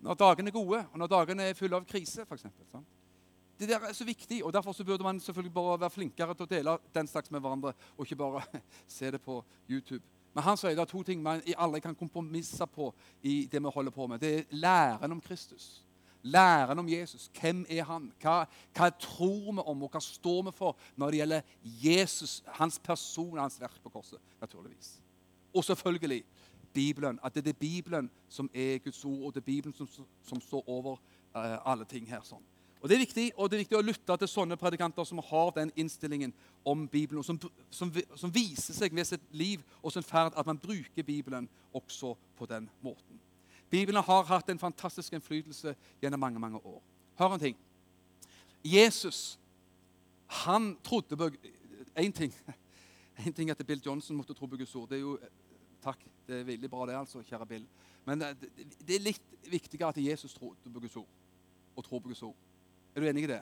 [0.04, 2.26] når dagene er gode, og når dagene er fulle av krise.
[2.26, 2.96] For sant?
[3.60, 6.44] det der er så viktig, og Derfor så burde man selvfølgelig bare være flinkere til
[6.44, 8.44] å dele den slags med hverandre, og ikke bare
[8.88, 10.04] se det på YouTube
[10.36, 12.90] Men han sier det er to ting man aldri kan kompromisse på
[13.24, 14.20] i det vi holder på med.
[14.20, 15.86] Det er læren om Kristus.
[16.24, 17.30] Læren om Jesus.
[17.40, 18.12] Hvem er han?
[18.20, 18.44] Hva,
[18.76, 23.40] hva tror vi om, og hva står vi for når det gjelder Jesus, hans person
[23.40, 24.20] hans verk på korset?
[24.42, 25.00] naturligvis.
[25.54, 26.24] Og selvfølgelig
[26.76, 27.20] Bibelen.
[27.24, 29.88] At det er Bibelen som er Guds ord, og det er Bibelen som,
[30.24, 31.00] som står over
[31.36, 32.22] uh, alle ting her.
[32.24, 32.44] sånn.
[32.82, 35.54] Og Det er viktig og det er viktig å lytte til sånne predikanter som har
[35.56, 36.34] den innstillingen
[36.66, 37.40] om Bibelen, og som,
[37.74, 42.14] som, som viser seg ved sitt liv og sin ferd at man bruker Bibelen også
[42.38, 43.18] på den måten.
[43.74, 46.78] Bibelen har hatt en fantastisk innflytelse gjennom mange mange år.
[47.18, 47.58] Hør en ting.
[48.64, 49.40] Jesus
[50.28, 51.30] han trodde på
[51.96, 52.34] én ting.
[53.26, 54.90] En ting at Bill Johnson måtte tro på Guds ord.
[54.90, 55.18] Det er jo,
[55.86, 56.06] Takk.
[56.26, 57.66] Det er veldig bra, det, altså, kjære Bill.
[58.06, 58.50] Men det,
[58.82, 61.12] det er litt viktigere at Jesus trodde på Guds ord,
[61.76, 62.36] og tror på Guds ord.
[62.96, 63.42] Er du enig i det?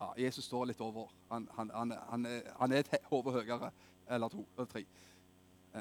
[0.00, 1.12] Ja, Jesus står litt over.
[1.30, 2.26] Han, han, han,
[2.58, 3.70] han er et hode høyere,
[4.10, 4.84] eller to eller tre,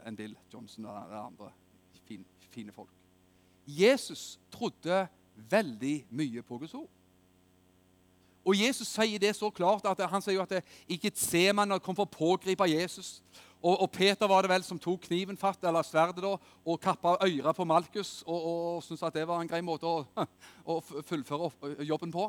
[0.05, 1.51] enn Bill Johnson og andre
[2.07, 2.91] fine, fine folk.
[3.67, 6.89] Jesus trodde veldig mye på Guds ord.
[8.45, 10.63] Og Jesus sier det så klart at han sier jo at
[11.53, 13.21] meg når jeg kom for å pågripe Jesus.
[13.61, 16.31] Og, og, Peter var det vel som tok kniven fatt, eller sverdet da,
[16.65, 19.85] og kappa øret på Malkus og, og, og syntes at det var en grei måte
[19.85, 20.01] å,
[20.73, 21.51] å fullføre
[21.85, 22.25] jobben på.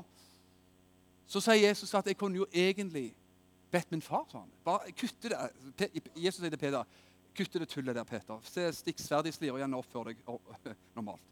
[1.27, 3.15] Så sier Jesus at jeg kunne jo egentlig
[3.73, 4.51] bedt min far, han.
[4.65, 5.89] Bare kutte det.
[6.17, 6.85] Jesus sier til Peter
[7.33, 8.41] 'Kutte det tullet der, Peter.
[8.45, 10.19] Se, Stikk sverdet i slira igjen og oppfør deg
[10.93, 11.23] normalt.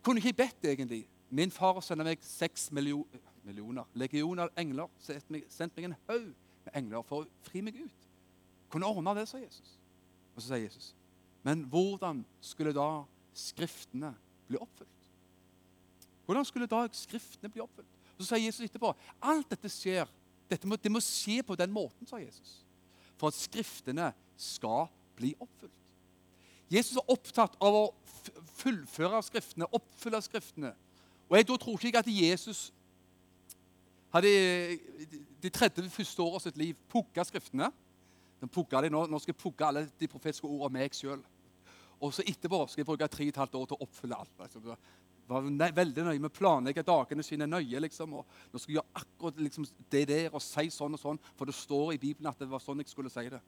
[0.00, 1.02] Kunne ikke jeg bedt, egentlig?
[1.28, 4.88] Min far sender meg seks millioner, millioner legioner engler.
[5.04, 6.30] Sendt meg en haug
[6.64, 7.99] med engler for å fri meg ut.
[8.70, 9.76] Kunne ordne det, sa Jesus.
[10.34, 10.92] Og så sier Jesus,
[11.46, 13.02] men hvordan skulle da
[13.34, 14.10] Skriftene
[14.48, 15.10] bli oppfylt?
[16.26, 17.98] Hvordan skulle da Skriftene bli oppfylt?
[18.16, 20.08] Og Så sier Jesus etterpå alt dette skjer,
[20.50, 22.60] dette må, det må skje på den måten, sa Jesus.
[23.16, 25.76] For at Skriftene skal bli oppfylt.
[26.70, 27.86] Jesus er opptatt av å
[28.60, 30.74] fullføre Skriftene, oppfylle Skriftene.
[31.30, 32.68] Og jeg tror ikke at Jesus
[34.10, 34.30] hadde
[35.42, 37.70] de 30 første årene av sitt liv pugga Skriftene.
[38.40, 41.20] De nå, nå skal jeg pugge alle de profetiske ordene meg sjøl.
[42.00, 44.32] Og så etterpå skal jeg bruke tre og et halvt år til å oppfylle alt.
[44.40, 44.68] Liksom.
[45.28, 47.80] var veldig nøye med å planlegge dagene sine nøye.
[47.84, 51.20] liksom, og Nå skal jeg gjøre akkurat liksom, det der og si sånn og sånn,
[51.36, 53.42] for det står i Bibelen at det var sånn jeg skulle si det.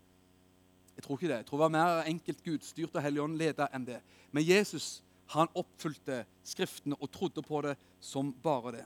[0.93, 1.41] Jeg tror ikke det.
[1.41, 4.03] Jeg tror det var mer enkelt gudstyrt og Helligånd-leda enn det.
[4.33, 5.01] Men Jesus
[5.33, 8.85] han oppfylte Skriftene og trodde på det som bare det.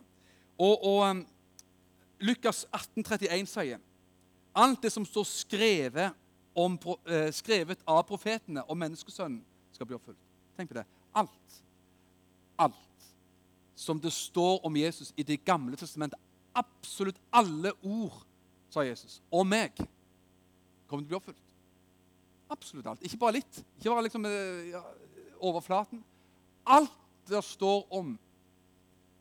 [0.59, 1.23] Og, og um,
[2.21, 3.83] Lukas 1831 sier
[4.57, 6.25] alt det som står skrevet,
[6.57, 9.43] om, uh, skrevet av profetene om menneskesønnen,
[9.77, 10.21] skal bli oppfylt.
[10.57, 10.87] Tenk på det.
[11.13, 11.59] Alt.
[12.57, 12.87] Alt
[13.77, 16.21] som det står om Jesus i Det gamle testamentet,
[16.57, 18.23] absolutt alle ord,
[18.73, 19.77] sa Jesus, om meg,
[20.89, 21.43] kommer til å bli oppfylt.
[22.49, 23.03] Absolutt alt.
[23.05, 23.61] Ikke bare litt.
[23.77, 24.81] Ikke bare liksom eh, ja,
[25.45, 26.01] overflaten.
[26.65, 26.95] Alt
[27.29, 28.15] det står om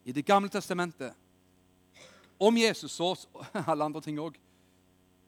[0.06, 1.12] i Det gamle testamentet,
[2.38, 3.18] om Jesus og
[3.66, 4.36] alle andre ting òg,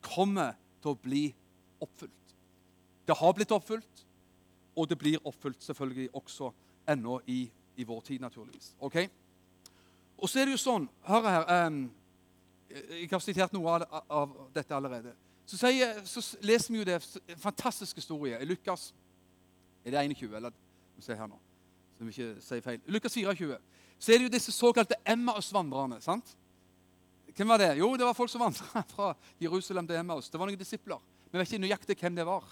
[0.08, 1.24] kommer til å bli
[1.80, 2.34] oppfylt.
[3.08, 4.04] Det har blitt oppfylt,
[4.76, 6.50] og det blir oppfylt selvfølgelig også
[6.88, 7.40] ennå i,
[7.76, 8.74] i vår tid, naturligvis.
[8.78, 8.98] Ok?
[10.18, 11.66] Og så er det jo sånn Hør her.
[11.66, 11.86] Um,
[12.68, 15.14] jeg har sitert noe av, av dette allerede.
[15.48, 18.90] Så, sier, så, leser vi jo det en fantastisk historie i Lukas
[19.84, 20.34] Er det 21?
[20.36, 20.52] Eller
[21.00, 21.38] se her nå,
[21.96, 22.80] så vi ikke sier feil.
[22.90, 23.56] Lukas 24.
[23.98, 26.00] Så er det jo disse såkalte Emmaus-vandrerne.
[26.02, 26.34] sant?
[27.38, 27.76] Hvem var det?
[27.78, 30.26] Jo, det var folk som vandra fra Jerusalem til Emmaus.
[30.26, 30.98] Det var noen disipler.
[31.30, 32.48] Vi vet ikke nøyaktig hvem det var.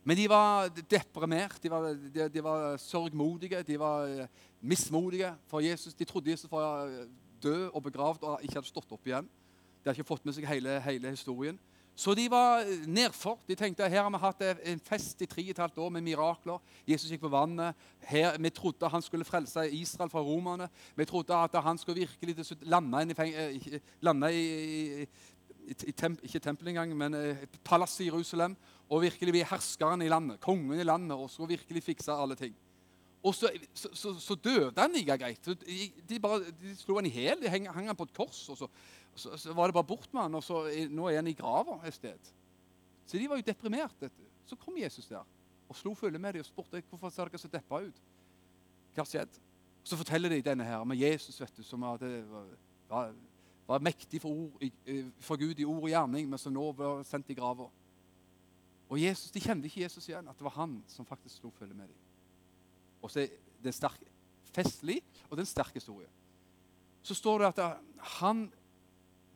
[0.00, 4.30] Men de var deprimert, de var, de, de var sørgmodige, de var eh,
[4.64, 5.92] mismodige for Jesus.
[5.92, 7.10] De trodde Jesus var eh,
[7.44, 9.28] død og begravd og ikke hadde stått opp igjen.
[9.28, 11.60] De hadde ikke fått med seg hele, hele historien.
[11.94, 13.38] Så de var nedfor.
[13.48, 16.04] De tenkte her har vi hatt en fest i tre og et halvt år med
[16.06, 16.62] mirakler.
[16.88, 17.76] Jesus gikk på vannet.
[18.08, 20.70] Her, vi trodde han skulle frelse Israel fra romerne.
[20.96, 24.46] Vi trodde at han skulle virkelig lande, i, eh, lande i,
[25.02, 25.06] i,
[25.74, 28.56] i temp, ikke tempelet engang, men eh, palasset i Jerusalem.
[28.88, 32.56] Og virkelig bli herskeren i landet, kongen i landet, og skulle virkelig fikse alle ting.
[33.22, 35.48] Og så, så, så, så døde han like greit.
[36.08, 37.42] De, bare, de slo han i hjel.
[37.42, 38.48] De hang, hang han på et kors.
[38.48, 38.70] og så,
[39.52, 42.32] var det bare bort med han, og så, nå er han i grava et sted.
[43.06, 43.96] Så de var jo deprimert.
[44.00, 44.30] Dette.
[44.46, 45.26] Så kom Jesus der
[45.70, 47.98] og slo følge med dem og spurte hvorfor ser dere så deppa ut.
[48.94, 49.38] Hva skjedde?
[49.86, 52.24] Så forteller de denne her med Jesus, vet du, som hadde,
[52.88, 53.12] var,
[53.68, 54.64] var, mektig for, ord,
[55.22, 57.68] for, Gud i ord og gjerning, men som nå var sendt i grava.
[58.90, 61.74] Og Jesus, De kjente ikke Jesus igjen, at det var han som faktisk slo følge
[61.74, 62.09] med dem.
[63.00, 64.00] Og så er det sterk,
[64.54, 66.08] festlig, og det er en sterk historie.
[67.02, 67.80] Så står det at
[68.20, 68.46] han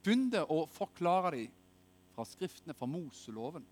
[0.05, 1.53] begynte å forklare dem
[2.15, 3.65] fra Skriftene, fra Moseloven,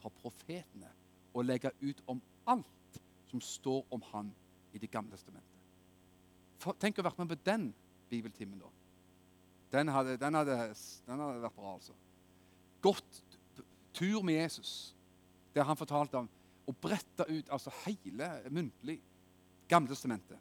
[0.00, 0.88] fra profetene
[1.34, 4.30] og legge ut om alt som står om han
[4.72, 5.46] i Det gamle testamentet.
[6.78, 7.70] Tenk å ha vært med på den
[8.10, 8.68] bibeltimen, da.
[9.70, 10.56] Den hadde, den, hadde,
[11.06, 11.94] den hadde, vært bra, altså.
[12.82, 13.20] Gått
[13.94, 14.94] tur med Jesus,
[15.54, 16.28] der han fortalte om
[16.70, 19.00] å brette ut altså hele muntlig
[19.70, 20.38] Gamletestamentet.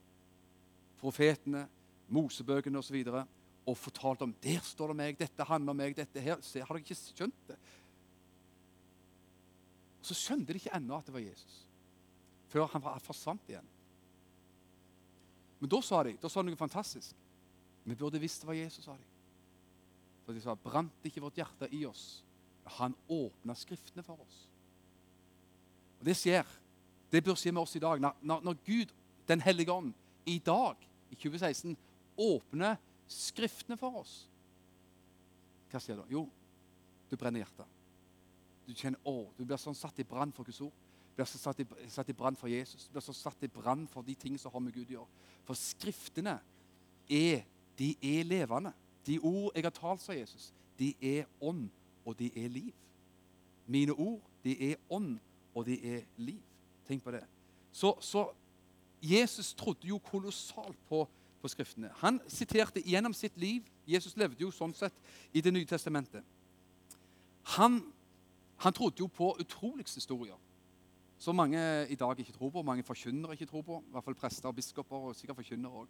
[0.99, 1.67] Profetene,
[2.09, 2.97] Mosebøkene osv.
[3.13, 3.35] Og,
[3.69, 6.41] og fortalte om der står det meg, dette handler om meg, dette her.
[6.45, 7.57] Se, har dere ikke skjønt det?
[9.99, 11.59] Og Så skjønte de ikke ennå at det var Jesus,
[12.49, 13.67] før han forsvant igjen.
[15.59, 17.15] Men da sa de da sa de noe fantastisk.
[17.83, 19.07] Vi burde visst det var Jesus, sa de.
[20.25, 22.21] For de sa, brant ikke vårt hjerte i oss?
[22.79, 24.43] Han åpna Skriftene for oss.
[25.99, 26.47] Og Det skjer.
[27.11, 27.99] Det bør skje med oss i dag.
[27.99, 28.93] Når, når Gud,
[29.29, 29.93] Den hellige ånd,
[30.25, 30.77] i dag,
[31.09, 31.77] i 2016,
[32.17, 32.77] åpner
[33.09, 34.11] Skriftene for oss,
[35.69, 36.03] hva skjer da?
[36.13, 36.27] Jo,
[37.09, 37.77] du brenner hjertet.
[38.67, 40.75] Du kjenner, å, du blir sånn satt i brann for Guds ord.
[41.09, 42.85] Du blir sånn satt i, satt i brann for Jesus.
[42.85, 45.23] Du blir sånn satt i brann for de ting som har med Gud å gjøre.
[45.47, 46.35] For Skriftene
[47.09, 47.41] er,
[47.81, 48.75] de er levende.
[49.09, 51.65] De ord jeg har talt, sa Jesus, de er ånd,
[52.05, 52.75] og de er liv.
[53.69, 55.17] Mine ord, de er ånd,
[55.57, 56.41] og de er liv.
[56.85, 57.23] Tenk på det.
[57.73, 58.27] Så, så
[59.01, 61.05] Jesus trodde jo kolossalt på,
[61.41, 61.91] på Skriftene.
[62.01, 64.93] Han siterte gjennom sitt liv Jesus levde jo sånn sett
[65.33, 66.25] i Det nye testamentet.
[67.55, 67.79] Han,
[68.61, 70.37] han trodde jo på utroligste historier
[71.19, 71.59] som mange
[71.91, 73.79] i dag ikke tror på, mange forkynnere ikke tror på.
[73.81, 75.89] I hvert fall prester og biskoper og sikkert forkynnere òg.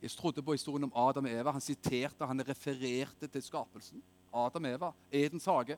[0.00, 1.54] Jesus trodde på historien om Adam og Eva.
[1.56, 4.04] Han siterte, han refererte til skapelsen.
[4.30, 5.76] Adam og Eva, Edens hage.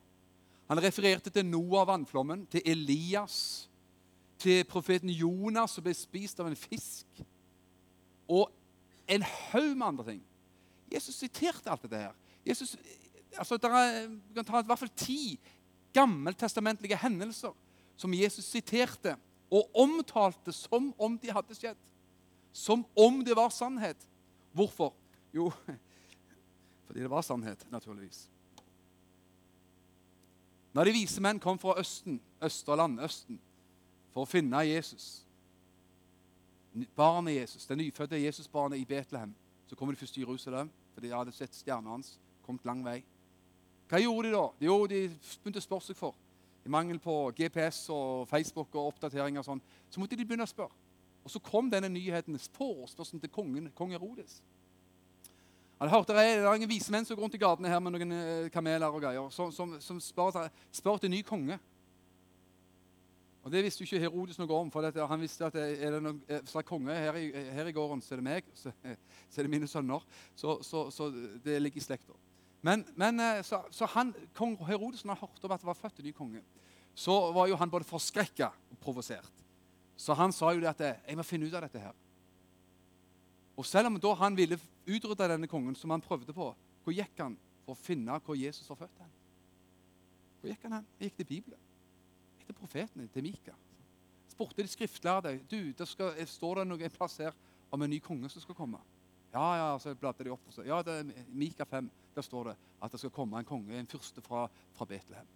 [0.69, 3.71] Han refererte til Noah vannflommen, til Elias,
[4.43, 7.23] til profeten Jonas som ble spist av en fisk,
[8.31, 8.51] og
[9.11, 10.23] en haug med andre ting.
[10.93, 12.15] Jesus siterte alt dette her.
[12.47, 12.75] Jesus,
[13.39, 15.39] altså, er, vi kan ta i hvert fall ti
[15.95, 17.55] gammeltestamentlige hendelser
[17.97, 19.15] som Jesus siterte
[19.53, 21.79] og omtalte som om de hadde skjedd.
[22.53, 24.01] Som om det var sannhet.
[24.53, 24.93] Hvorfor?
[25.33, 25.51] Jo,
[26.87, 28.27] fordi det var sannhet, naturligvis.
[30.73, 33.41] Når de vise menn kom fra Østen, Østerland, Østen,
[34.13, 35.23] for å finne Jesus,
[36.97, 39.33] barnet Jesus, det nyfødte Jesusbarnet i Betlehem,
[39.67, 43.01] så kommer de først til Jerusalem, for de hadde sett stjernen hans, kommet lang vei.
[43.89, 44.45] Hva gjorde de da?
[44.65, 45.03] Jo, de
[45.43, 46.17] begynte å spørre seg for.
[46.65, 50.51] I mangel på GPS og Facebook og oppdateringer og sånn, så måtte de begynne å
[50.51, 50.77] spørre.
[51.23, 54.41] Og så kom denne nyheten, forespørselen til kongen, kong Herodes.
[55.83, 58.15] Han hørte det er ingen vise menn som går rundt i gatene her med noen
[58.15, 61.59] eh, kameler og greier, som, som, som spør, spør til ny konge.
[63.43, 64.71] Og Det visste jo ikke Herodes noe om.
[64.71, 65.07] for.
[65.07, 68.21] Han visste at er det noen er konge her i, her i, gården, så er
[68.21, 68.71] det meg, så,
[69.31, 70.05] så er det mine sønner.
[70.37, 71.11] Så, så, så
[71.45, 72.15] det ligger i slekta.
[72.63, 75.81] Men, men eh, så, så, han, kong Herodes, når han hørte om at det var
[75.81, 76.43] født en ny konge,
[76.95, 79.43] så var jo han både forskrekka og provosert.
[79.99, 81.99] Så han sa jo det at 'jeg må finne ut av dette her'.
[83.57, 87.19] Og selv om da han ville utrydde denne kongen, som han prøvde på, hvor gikk
[87.19, 88.99] han for å finne hvor Jesus var født?
[88.99, 89.13] hen?
[90.41, 90.87] Hvor gikk han hen?
[90.99, 91.59] Han gikk til Bibelen.
[92.47, 93.55] Til profetene, til Mika.
[94.33, 97.37] Spurte de skriftlærde du, det skal, står det noe, en plass her
[97.73, 98.81] om en ny konge som skal komme.
[99.33, 100.43] Ja, ja, så bladde de opp.
[100.47, 101.89] og så, ja, det er Mika 5.
[102.15, 104.45] Der står det at det skal komme en konge, en fyrste fra,
[104.77, 105.29] fra Betlehem.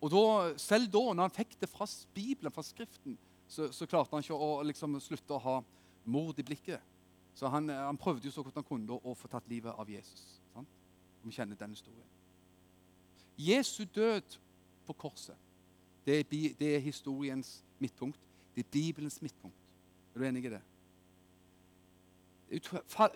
[0.00, 0.22] Og da,
[0.58, 4.38] Selv da, når han fikk det fra Bibelen, fra Skriften, så, så klarte han ikke
[4.38, 5.56] å liksom, slutte å ha
[6.04, 6.80] mord i blikket.
[7.34, 10.22] Så han, han, prøvde jo så godt han kunne å få tatt livet av Jesus.
[10.54, 10.70] Sant?
[11.24, 12.06] Vi kjenner den historien.
[13.40, 14.38] Jesu død
[14.86, 15.36] på korset,
[16.06, 16.24] det er,
[16.58, 18.18] det er historiens midtpunkt.
[18.54, 19.56] Det er Bibelens midtpunkt.
[20.14, 20.62] Er du enig i det?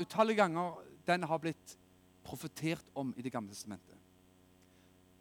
[0.01, 1.79] Utallige ganger den har blitt
[2.25, 3.97] profetert om i Det gamle testamentet.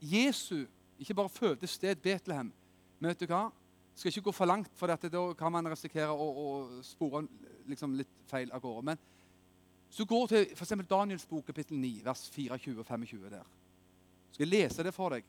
[0.02, 0.66] Jesu
[1.00, 2.54] ikke bare fødte sted Betlehem.
[3.00, 3.50] Men vet du hva?
[3.96, 6.48] Skal ikke gå for langt, for dette, da kan man risikere å, å
[6.84, 7.26] spore
[7.70, 8.86] liksom litt feil av gårde.
[8.86, 9.02] Men
[9.94, 10.74] så går til f.eks.
[10.90, 13.50] Daniels bok, kapittel 9, vers 24-25 der.
[14.32, 15.28] Skal jeg lese det for deg?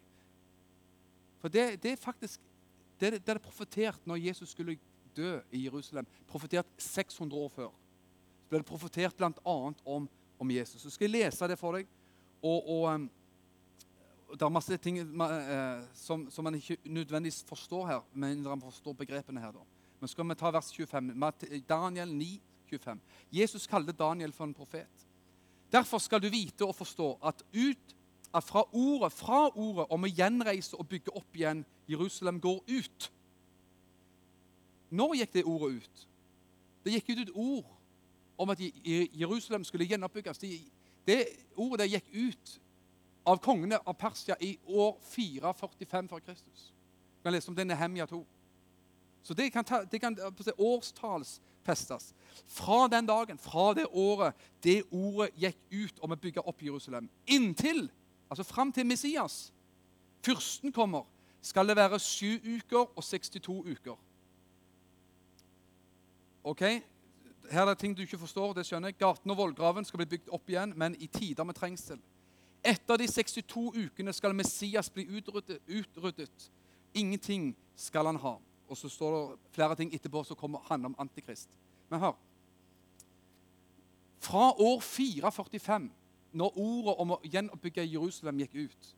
[1.44, 2.40] For det, det er faktisk
[3.00, 4.78] det, det er profetert når Jesus skulle
[5.16, 6.06] dø i Jerusalem.
[6.30, 7.74] Profetert 600 år før.
[8.44, 9.32] Så ble det profetert bl.a.
[9.44, 10.06] Om,
[10.40, 10.80] om Jesus.
[10.80, 11.90] Så skal jeg lese det for deg.
[12.40, 13.10] og, og
[14.34, 18.96] det er masse ting eh, som, som, man ikke nødvendigvis forstår her, men man forstår
[19.04, 19.52] begrepene her.
[19.52, 19.90] da.
[20.00, 21.12] Men skal vi ta vers 25?
[21.68, 22.30] Daniel 9,
[22.70, 23.02] 25.
[23.32, 25.04] Jesus kalte Daniel for en profet.
[25.72, 27.94] Derfor skal du vite og forstå at ut
[28.34, 33.10] at fra ordet, fra ordet om å gjenreise og bygge opp igjen Jerusalem går ut.
[34.90, 36.04] Når gikk det ordet ut?
[36.84, 37.70] Det gikk ut et ord
[38.38, 38.60] om at
[39.14, 40.38] Jerusalem skulle gjenoppbygges.
[40.38, 40.50] Det,
[41.06, 41.20] det
[41.56, 42.54] ordet det gikk ut
[43.24, 46.70] av kongene av Persia i år 445 før Kristus.
[47.18, 48.20] Du kan lese om det i Nehemia 2.
[49.24, 50.18] Så det kan, ta, det kan
[50.58, 52.12] årstallsfestes.
[52.46, 57.08] Fra den dagen, fra det året det ordet gikk ut om å bygge opp Jerusalem,
[57.26, 57.86] inntil,
[58.34, 59.52] altså fram til Messias,
[60.26, 61.06] fyrsten kommer,
[61.44, 63.96] skal det være sju uker og 62 uker.
[66.44, 66.60] Ok?
[66.60, 68.52] Her er det ting du ikke forstår.
[68.52, 68.98] det skjønner jeg.
[68.98, 72.00] Gaten og vollgraven skal bli bygd opp igjen, men i tider med trengsel.
[72.64, 75.60] Etter de 62 ukene skal Messias bli utryddet.
[75.68, 76.50] utryddet.
[76.94, 78.38] Ingenting skal han ha.
[78.68, 81.48] Og så står det flere ting etterpå som handler om Antikrist.
[81.90, 82.16] Men hør.
[84.18, 85.90] Fra år 445,
[86.34, 88.94] når ordet om å gjenoppbygge Jerusalem gikk ut,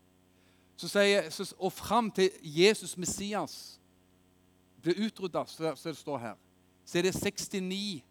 [0.76, 3.78] så sier, så, og fram til Jesus Messias
[4.82, 6.38] ble utrydda, så, så det står her,
[6.84, 8.02] så er det 69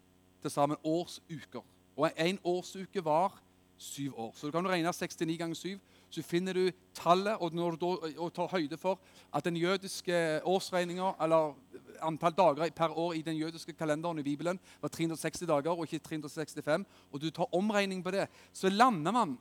[0.42, 1.64] til sammen årsuker.
[1.96, 3.38] Og en årsuke var
[3.78, 4.32] syv år.
[4.36, 5.78] Så du kan regne 69 ganger 7.
[6.10, 8.98] Så finner du tallet, og når du da, tar høyde for
[9.34, 11.56] at den jødiske årsregninga, eller
[12.02, 16.04] antall dager per år i den jødiske kalenderen i Bibelen, var 360 dager og ikke
[16.04, 19.38] 365, og du tar omregning på det, så lander man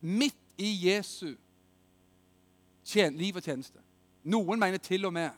[0.00, 1.34] midt i Jesu
[2.94, 3.78] liv og tjeneste.
[4.24, 5.30] Noen mener til og med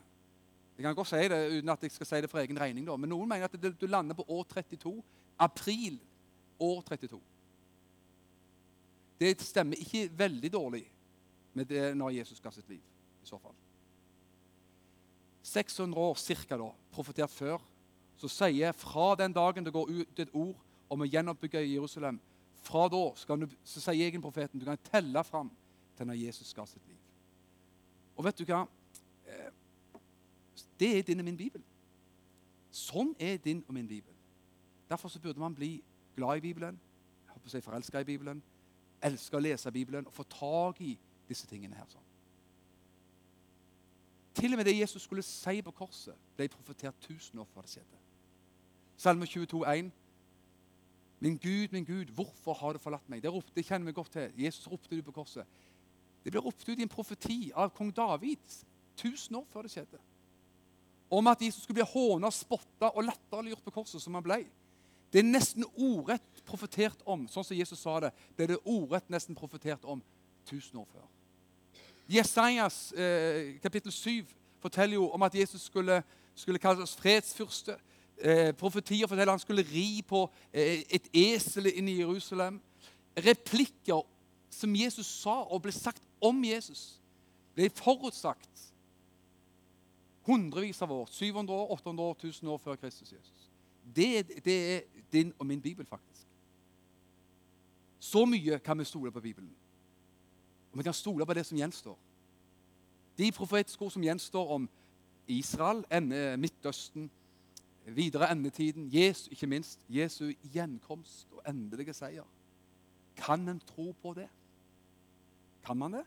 [0.77, 2.97] jeg kan godt si det uten at jeg skal si det for egen regning, da,
[2.97, 5.03] men noen mener at du lander på år 32.
[5.39, 5.99] April
[6.59, 7.21] år 32.
[9.21, 10.83] Det stemmer ikke veldig dårlig
[11.55, 12.81] med det når Jesus ga sitt liv.
[13.23, 13.55] i så fall.
[15.43, 17.63] 600 år cirka da, profetert før,
[18.17, 20.59] så sier fra den dagen det går ut et ord
[20.93, 22.21] om å gjenoppbygge Jerusalem,
[22.63, 25.51] fra da du, så sier egen profeten du kan telle fram
[25.99, 26.99] til når Jesus ga sitt liv.
[28.15, 28.63] Og vet du hva?
[29.27, 29.51] Eh,
[30.79, 31.65] det er din og min bibel.
[32.73, 34.15] Sånn er din og min bibel.
[34.89, 35.75] Derfor så burde man bli
[36.17, 36.79] glad i Bibelen,
[37.27, 38.43] jeg håper å si forelska i Bibelen,
[39.03, 40.95] elsker å lese Bibelen og få tak i
[41.29, 41.89] disse tingene her.
[41.89, 42.12] sånn.
[44.35, 47.75] Til og med det Jesus skulle si på korset, ble profetert tusen år før det
[47.75, 47.99] skjedde.
[48.97, 49.91] Salme 22, 22,1.
[51.23, 53.23] Min Gud, min Gud, hvorfor har du forlatt meg?
[53.23, 54.33] Det, ropte, det kjenner vi godt til.
[54.37, 55.47] Jesus ropte det på korset.
[56.25, 58.57] Det ble ropt ut i en profeti av kong David
[58.99, 60.01] tusen år før det skjedde.
[61.13, 64.41] Om at Jesus skulle bli håna, spotta og latterliggjort på korset, som han ble.
[65.13, 68.13] Det er nesten ordrett profetert om, sånn som Jesus sa det.
[68.35, 70.01] Det er det ordrett nesten profetert om
[70.49, 71.05] tusen år før.
[72.09, 74.27] Jesajas eh, kapittel 7
[74.61, 76.03] forteller jo om at Jesus skulle,
[76.35, 77.77] skulle kalles fredsfyrste.
[78.19, 82.61] Eh, profetier forteller at han skulle ri på eh, et esel inn i Jerusalem.
[83.17, 84.03] Replikker
[84.51, 87.01] som Jesus sa og ble sagt om Jesus,
[87.55, 88.69] ble forutsagt
[90.27, 91.09] hundrevis av år.
[91.11, 93.49] 700 år, 800 år, 1000 år før Kristus Jesus.
[93.83, 94.81] Det, det, er
[95.13, 96.27] din og min bibel, faktisk.
[97.99, 99.51] Så mye kan vi stole på Bibelen.
[100.73, 101.99] Og vi kan stole på det som gjenstår.
[103.19, 104.69] De profetiske ord som gjenstår om
[105.29, 107.11] Israel, ende, Midtøsten,
[107.87, 112.25] videre endetiden, Jesu, ikke minst Jesu gjenkomst og endelige seier.
[113.17, 114.29] Kan en tro på det?
[115.67, 116.05] Kan man det?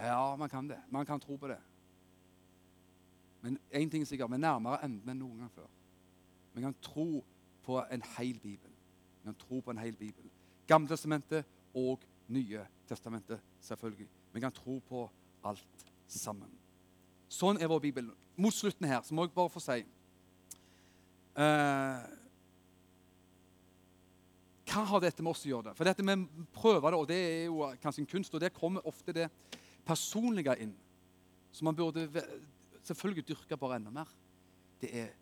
[0.00, 0.78] Ja, man kan det.
[0.90, 1.58] Man kan tro på det.
[3.42, 5.66] Men én ting er sikkert, vi er nærmere enden enn noen gang før.
[6.54, 7.24] Vi kan tro
[7.62, 8.70] på en hel bibel.
[9.20, 10.30] Vi kan tro på en hel bibel.
[10.66, 11.44] Gamletestamentet
[11.74, 14.08] og Nye testamentet, selvfølgelig.
[14.32, 15.06] Vi kan tro på
[15.46, 16.50] alt sammen.
[17.32, 18.10] Sånn er vår bibel.
[18.38, 19.78] Mot slutten her så må jeg bare få si
[21.40, 22.02] uh,
[24.66, 25.72] Hva har dette med oss å gjøre?
[25.78, 28.84] For dette med prøver det, og det er jo kanskje en kunst, og der kommer
[28.88, 29.30] ofte det
[29.86, 30.74] personlige inn.
[31.54, 32.04] Som man burde
[32.84, 34.10] selvfølgelig dyrke bare enda mer.
[34.82, 35.14] Det er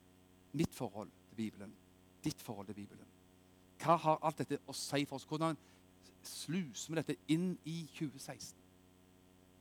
[0.59, 1.71] mitt forhold til Bibelen,
[2.25, 3.07] ditt forhold til Bibelen.
[3.85, 5.29] Hva har alt dette å si for oss?
[5.29, 5.59] Hvordan
[6.29, 8.57] sluser vi dette inn i 2016?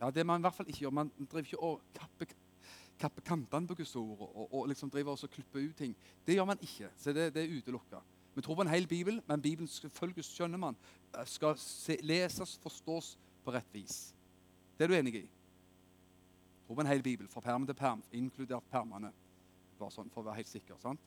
[0.02, 0.90] Ja, Det man i hvert fall ikke gjør.
[0.90, 2.34] Man driver ikke og kapper,
[3.00, 5.96] kapper kantene på Guds ord og, og, liksom driver og klipper ut ting.
[6.28, 6.90] Det gjør man ikke.
[6.98, 8.02] så Det, det er utelukka.
[8.36, 10.76] Vi tror på en hel bibel, men Bibelen selvfølgelig skjønner man,
[11.18, 14.16] eh, skal se, leses, forstås på rett vis.
[14.78, 15.28] Det er du enig i?
[16.66, 19.12] Tror på en hel bibel, fra perm til perm, inkludert permene.
[19.80, 20.80] Bare sånn for å være helt sikker.
[20.82, 21.00] sant?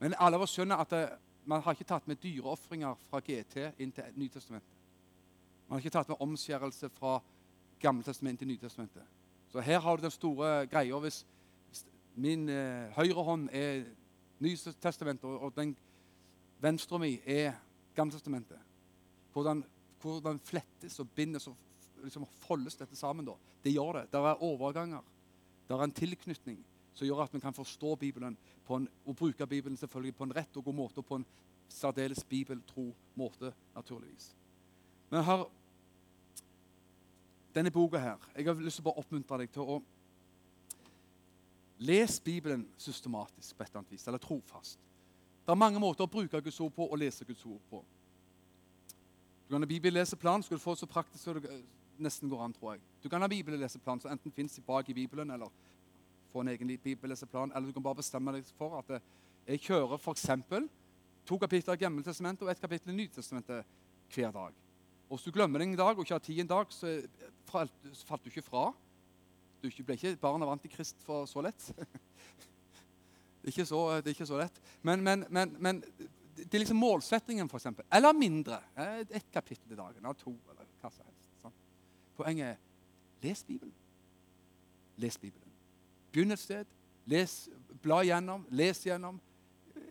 [0.00, 3.20] Men alle av oss skjønner at det, eh, man har ikke tatt med dyreofringer fra
[3.22, 4.72] GT inn til Nytestamentet.
[5.66, 7.20] Man har ikke tatt med omskjærelse fra
[7.82, 9.02] Gammeltestamentet til Nytestamentet.
[9.48, 10.98] Så her har du den store greia.
[10.98, 11.22] Hvis,
[11.68, 11.84] hvis
[12.14, 13.84] min eh, høyre hånd er
[14.42, 15.76] Nytestamentet, og, og den
[16.60, 17.54] venstre mi er
[17.94, 18.58] Gammeltestamentet,
[19.32, 19.64] hvordan,
[20.02, 21.56] hvordan flettes og bindes og
[22.02, 23.26] liksom foldes dette sammen?
[23.26, 23.36] da?
[23.64, 24.08] Det gjør det.
[24.12, 25.04] Det er overganger.
[25.68, 26.58] Det er en tilknytning
[26.96, 28.36] som gjør at vi kan forstå Bibelen
[28.70, 31.26] en, og bruke Bibelen selvfølgelig på en rett og god måte og på en
[31.68, 34.30] særdeles bibeltro måte, naturligvis.
[35.10, 35.44] Men her,
[37.54, 39.82] denne boka her Jeg har lyst til å bare oppmuntre deg til å
[41.78, 44.78] lese Bibelen systematisk på et eller annet vis, eller trofast.
[45.44, 47.82] Det er mange måter å bruke Guds ord på og lese Guds ord på.
[49.46, 51.60] Du kan ha bibelleseplan, skal du få det så praktisk som det
[52.02, 52.80] nesten går an, tror jeg.
[53.02, 55.52] Du kan ha bibelleseplan som enten fins bak i Bibelen, eller
[56.36, 58.98] få en egen bibelleseplan, eller du kan bare bestemme deg for at
[59.46, 60.26] jeg kjører f.eks.
[61.26, 63.64] to kapitler av Gammeltestamentet og ett kapittel i Nytestamentet
[64.14, 64.56] hver dag.
[65.08, 66.98] Og Hvis du glemmer det en dag og ikke har tid en dag, så
[67.46, 68.72] falt du ikke fra.
[69.62, 71.70] Du ble ikke barn av antikrist for så lett.
[73.42, 74.60] det, er så, det, er ikke så, lett.
[74.82, 75.80] Men, men, men, men
[76.36, 77.70] det er liksom målsettingen, f.eks.
[77.88, 78.60] Eller mindre.
[79.08, 81.32] Ett kapittel i dagen, eller to, eller hva som helst.
[81.40, 81.58] Sånn.
[82.18, 82.62] Poenget er
[83.24, 83.74] les Bibelen.
[85.00, 85.45] Les Bibelen.
[86.16, 86.68] Begynn et sted.
[87.12, 87.32] Les,
[87.84, 89.18] bla igjennom, les igjennom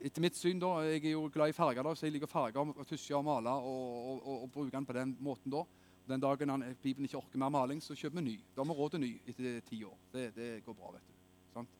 [0.05, 2.65] etter mitt syn da, Jeg er jo glad i farger, da, så jeg liker farger
[2.65, 5.53] og tusje og male og, og, og, og bruke den på den måten.
[5.53, 5.61] da.
[6.09, 8.35] Den dagen han, Bibelen ikke orker mer maling, så kjøper vi ny.
[8.55, 9.95] Da har vi råd til ny etter ti år.
[10.13, 11.15] Det, det, går bra, vet du.
[11.53, 11.79] Sant?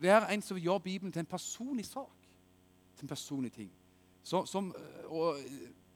[0.00, 2.30] Vær en som gjør Bibelen til en personlig sak.
[2.96, 3.72] Til en personlig ting.
[4.22, 4.72] Så, som,
[5.08, 5.40] og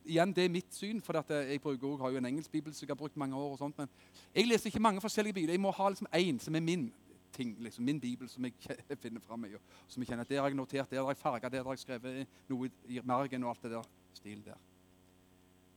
[0.05, 2.93] igjen, Det er mitt syn, for jeg bruker, har jo en engelsk bibel som jeg
[2.93, 3.51] har brukt mange år.
[3.51, 3.89] og sånt, Men
[4.33, 5.53] jeg leser ikke mange forskjellige bibler.
[5.53, 6.91] Jeg må ha liksom én som er min
[7.35, 9.51] ting, liksom, min bibel som jeg finner fram i.
[9.87, 11.83] som jeg kjenner at Der har jeg notert, der har jeg farga, der har jeg
[11.83, 14.57] skrevet noe i margen og alt det der stil der.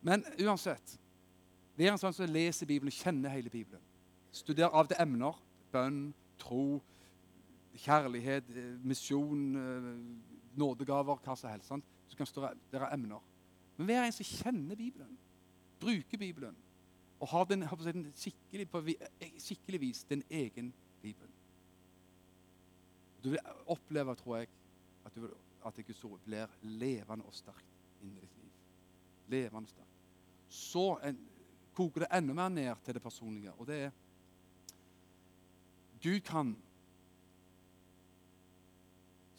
[0.02, 0.98] Men uansett
[1.78, 3.82] Vær en sånn som leser Bibelen og kjenner hele Bibelen.
[4.34, 5.36] Studer av det emner.
[5.70, 6.08] Bønn,
[6.40, 6.80] tro,
[7.78, 9.86] kjærlighet, eh, misjon, eh,
[10.58, 11.70] nådegaver, hva som helst.
[12.08, 13.22] Så kan stå der er emner.
[13.76, 15.14] Men vær en som kjenner Bibelen,
[15.78, 16.56] bruker Bibelen
[17.20, 18.82] og har den, den skikkelig, på
[19.38, 21.28] skikkelig vis din egen Bibel.
[23.22, 24.48] Du vil oppleve, tror jeg,
[25.04, 25.28] at, du
[25.66, 28.52] at Guds ord blir levende og sterkt inni ditt liv.
[29.34, 29.96] Levende og sterkt.
[30.48, 31.18] Så en,
[31.76, 33.96] koker det enda mer ned til det personlige, og det er
[36.02, 36.52] Gud kan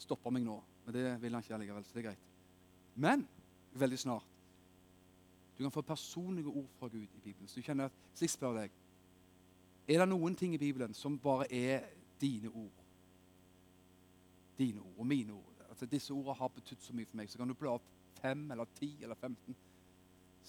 [0.00, 2.26] stoppe meg nå, men det vil han ikke likevel, så det er greit.
[3.00, 3.24] Men
[3.80, 4.30] veldig snart
[5.60, 7.48] du kan få personlige ord fra Gud i Bibelen.
[7.48, 8.70] Så du kjenner at, så jeg deg
[9.92, 11.82] Er det noen ting i Bibelen som bare er
[12.20, 12.79] dine ord?
[14.60, 15.64] Dine ord og mine ord.
[15.68, 17.30] Altså, disse ordene har betydd så mye for meg.
[17.32, 17.88] Så kan du bla opp
[18.20, 19.56] fem eller ti eller 15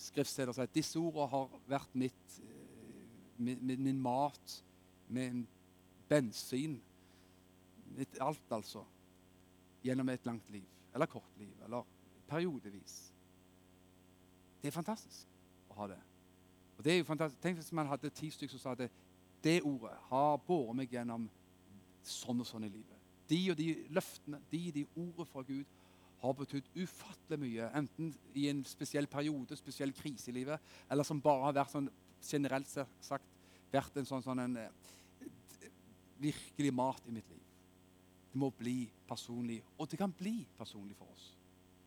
[0.02, 3.08] skriftsteder si at disse ordene har vært mitt, eh,
[3.38, 4.64] min, min mat,
[5.08, 5.46] min
[6.10, 6.80] bensin
[7.98, 8.84] mitt Alt, altså.
[9.84, 10.68] Gjennom et langt liv.
[10.94, 11.54] Eller kort liv.
[11.66, 11.84] Eller
[12.28, 13.14] periodevis.
[14.62, 15.28] Det er fantastisk
[15.72, 16.00] å ha det.
[16.78, 17.42] Og det er jo fantastisk.
[17.42, 18.92] Tenk hvis man hadde ti stykker som sa at
[19.44, 21.28] det ordet har båret meg gjennom
[22.06, 22.91] sånn og sånn i livet.
[23.32, 25.78] De og de løftene, de og de ordene fra Gud
[26.22, 27.70] har betydd ufattelig mye.
[27.78, 31.90] Enten i en spesiell periode, spesiell krise i livet, eller som bare har vært sånn
[32.22, 33.32] generelt sagt
[33.72, 35.30] vært en sånn, sånn en, eh,
[36.22, 37.40] virkelig mat i mitt liv.
[38.32, 39.62] Det må bli personlig.
[39.80, 41.36] Og det kan bli personlig for oss.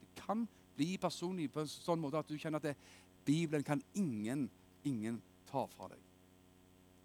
[0.01, 2.77] Det kan bli personlig på en sånn måte at du kjenner at det,
[3.25, 4.51] Bibelen kan ingen,
[4.85, 6.01] ingen ta fra deg.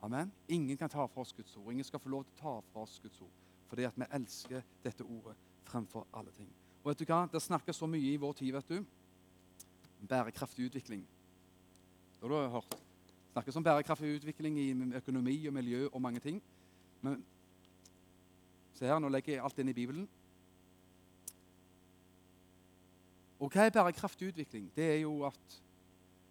[0.04, 0.32] Amen.
[0.50, 1.72] Ingen kan ta fra oss Guds ord.
[1.72, 3.32] Ingen skal få lov til å ta fra oss Guds ord.
[3.70, 5.36] Fordi at vi elsker dette ordet
[5.70, 6.50] fremfor alle ting.
[6.84, 7.26] Og vet du hva?
[7.30, 8.86] Det snakkes så mye i vår tid, vet du.
[10.10, 11.04] Bærekraftig utvikling.
[12.20, 12.78] Det har du hørt.
[13.32, 16.42] Snakkes om bærekraftig utvikling i økonomi og miljø og mange ting.
[17.02, 17.24] Men
[18.74, 20.08] se her, nå legger jeg alt inn i Bibelen.
[23.40, 24.72] Og hva er bærekraftig utvikling?
[24.76, 25.60] Det er jo at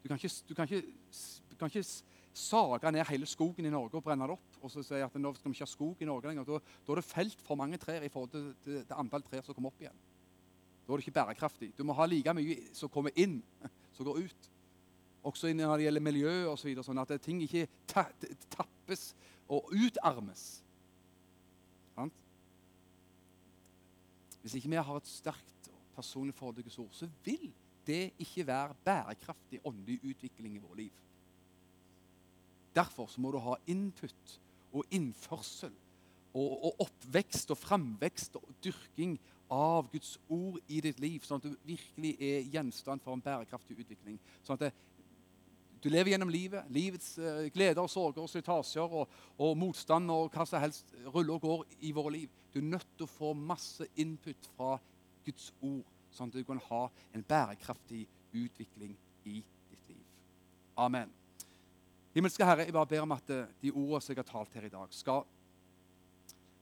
[0.03, 0.83] du kan ikke, du ikke,
[1.67, 1.85] ikke
[2.33, 4.48] sage ned hele skogen i Norge og brenne det opp.
[4.63, 6.47] Og så sier at nå skal vi ikke ha skog i Norge lenger.
[6.49, 9.57] Da, da er det felt for mange trær i forhold til, til, antall trær som
[9.57, 10.05] kommer opp igjen.
[10.85, 11.73] Da er det ikke bærekraftig.
[11.77, 13.39] Du må ha like mye som kommer inn,
[13.97, 14.51] som går ut.
[15.29, 19.11] Også når det gjelder miljø og så videre, sånn at ting ikke tappes
[19.51, 20.45] og utarmes.
[21.97, 22.25] Sant?
[24.43, 27.51] Hvis ikke vi har et sterkt personlig forhold til Guds ord, så vil
[27.89, 31.05] det ikke være bærekraftig åndelig utvikling i vårt liv.
[32.75, 34.41] Derfor må du ha input
[34.73, 35.75] og innførsel
[36.35, 39.17] og, og oppvekst og framvekst og dyrking
[39.53, 43.79] av Guds ord i ditt liv, sånn at du virkelig er gjenstand for en bærekraftig
[43.81, 44.19] utvikling.
[44.45, 44.73] Sånn at det,
[45.83, 50.63] du lever gjennom livet, livets uh, gleder, sorger, slitasjer og, og, motstand og hva som
[50.63, 52.35] helst ruller og går i våre liv.
[52.53, 54.75] Du er nødt til å få masse input fra
[55.27, 56.83] Guds ord, sånn at du kan ha
[57.15, 58.05] en bærekraftig
[58.35, 59.39] utvikling i
[59.71, 60.05] ditt liv.
[60.77, 61.18] Amen.
[62.15, 64.69] Himmelske Herre, jeg bare ber om at eh, de ordene som jeg har talt her
[64.69, 65.27] i dag, skal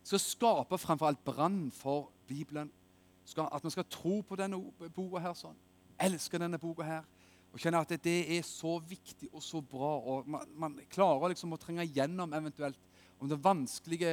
[0.07, 2.71] skal skape framfor alt brann for Bibelen.
[3.27, 4.61] Skal, at vi skal tro på denne
[4.95, 5.35] boka her.
[5.35, 5.57] sånn.
[5.99, 7.03] Elsker denne boka her.
[7.51, 9.97] Og kjenne at det er så viktig og så bra.
[9.99, 12.79] og Man, man klarer liksom å trenge gjennom eventuelt
[13.19, 14.13] om det er vanskelige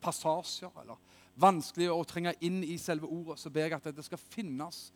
[0.00, 0.96] passasjer eller
[1.38, 4.88] vanskelig å trenge inn i selve ordet, så ber jeg at det skal finnes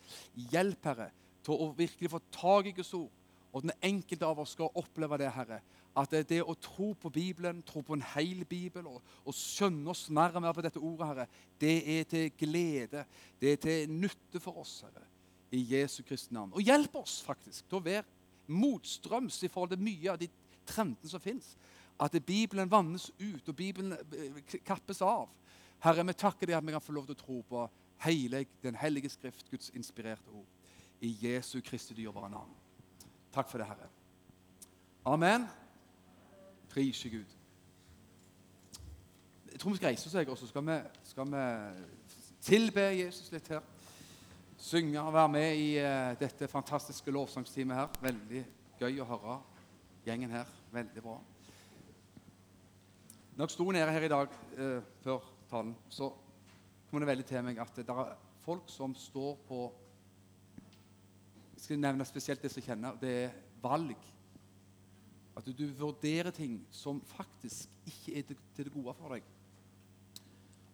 [0.51, 1.11] hjelp, Herre,
[1.45, 3.13] til å virkelig få tak i Guds ord.
[3.53, 5.61] Og den enkelte av oss skal oppleve det, Herre.
[5.97, 9.93] At det, det å tro på Bibelen, tro på en hel Bibel og, og skjønne
[9.93, 11.27] oss mer på dette ordet, Herre,
[11.61, 13.05] det er til glede.
[13.41, 15.11] Det er til nytte for oss, Herre
[15.53, 16.53] i Jesu Kristi navn.
[16.57, 18.07] Og hjelp oss faktisk til å være
[18.53, 20.29] motstrøms i forhold til mye av de
[20.69, 21.53] trendene som fins.
[22.01, 25.29] At Bibelen vannes ut, og Bibelen eh, kappes av.
[25.85, 27.67] Herre, vi takker deg at vi kan få lov til å tro på
[28.07, 30.49] hele Den hellige skrift, Guds inspirerte ord.
[31.03, 32.62] I Jesu Kristi dyrebare navn.
[33.33, 33.89] Takk for det, Herre.
[35.05, 35.47] Amen.
[36.69, 37.39] Prise Gud.
[39.53, 41.45] Jeg tror vi skal reise oss, og så skal vi, skal vi
[42.43, 43.63] tilbe Jesus litt her
[44.63, 47.89] synge og være med i uh, dette fantastiske lovsangsteamet her.
[48.03, 48.43] Veldig
[48.79, 49.39] gøy å høre
[50.07, 50.51] gjengen her.
[50.73, 51.17] Veldig bra.
[53.37, 56.13] Når jeg sto nede her i dag uh, før talen, så
[56.91, 58.13] kom det veldig til meg at det er
[58.45, 59.65] folk som står på
[61.63, 62.97] Jeg skal nevne spesielt det som kjenner.
[62.99, 64.07] Det er valg.
[65.39, 69.29] At du, vurderer ting som faktisk ikke er til, det gode for deg.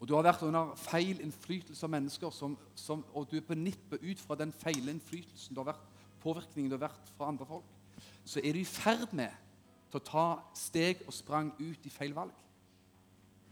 [0.01, 3.59] Og du har vært under feil innflytelse av mennesker, som, som, og du er på
[3.61, 5.87] nippet ut fra den feile innflytelsen du har vært,
[6.25, 7.69] påvirkningen du har vært fra andre folk,
[8.25, 9.37] så er du i ferd med
[9.93, 10.27] til å ta
[10.57, 12.33] steg og sprang ut i feil valg.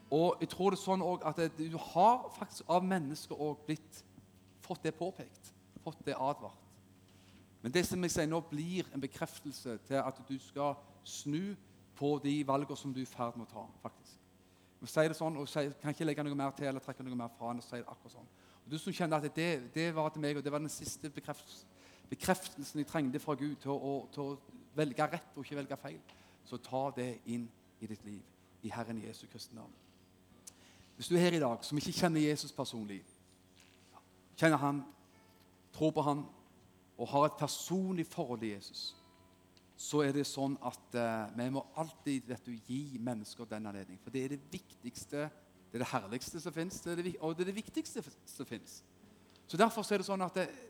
[0.08, 4.06] Og jeg tror det er sånn at du har faktisk av mennesker blitt,
[4.64, 5.52] fått det påpekt,
[5.84, 6.62] fått det advart.
[7.66, 11.56] Men det som jeg sier nå, blir en bekreftelse til at du skal snu
[11.98, 13.64] på de valgene som du er i ferd med å ta.
[13.82, 14.20] faktisk.
[14.84, 17.18] Jeg sier det sånn, og sier, kan ikke legge noe mer til eller trekke noe
[17.18, 18.28] mer fra enn å si det akkurat sånn.
[18.60, 21.10] Og Du som kjenner at det, det, var til meg, og det var den siste
[21.10, 21.74] bekreftelsen,
[22.12, 24.38] bekreftelsen jeg trengte fra Gud til å, til å,
[24.78, 25.98] velge rett og ikke velge feil,
[26.46, 27.50] så ta det inn
[27.82, 29.74] i ditt liv i Herren Jesu Kristi navn.
[30.94, 33.02] Hvis du er her i dag som ikke kjenner Jesus personlig,
[34.38, 34.84] kjenner han,
[35.74, 36.22] tror på han
[36.98, 38.96] og har et personlig forhold til Jesus,
[39.76, 43.98] så er det sånn at uh, vi må alltid du, gi mennesker den anledning.
[44.00, 45.26] For det er det viktigste,
[45.68, 46.96] det er det herligste som fins, og
[47.36, 48.80] det er det viktigste som fins.
[49.46, 50.62] Så derfor er det sånn at det, eh,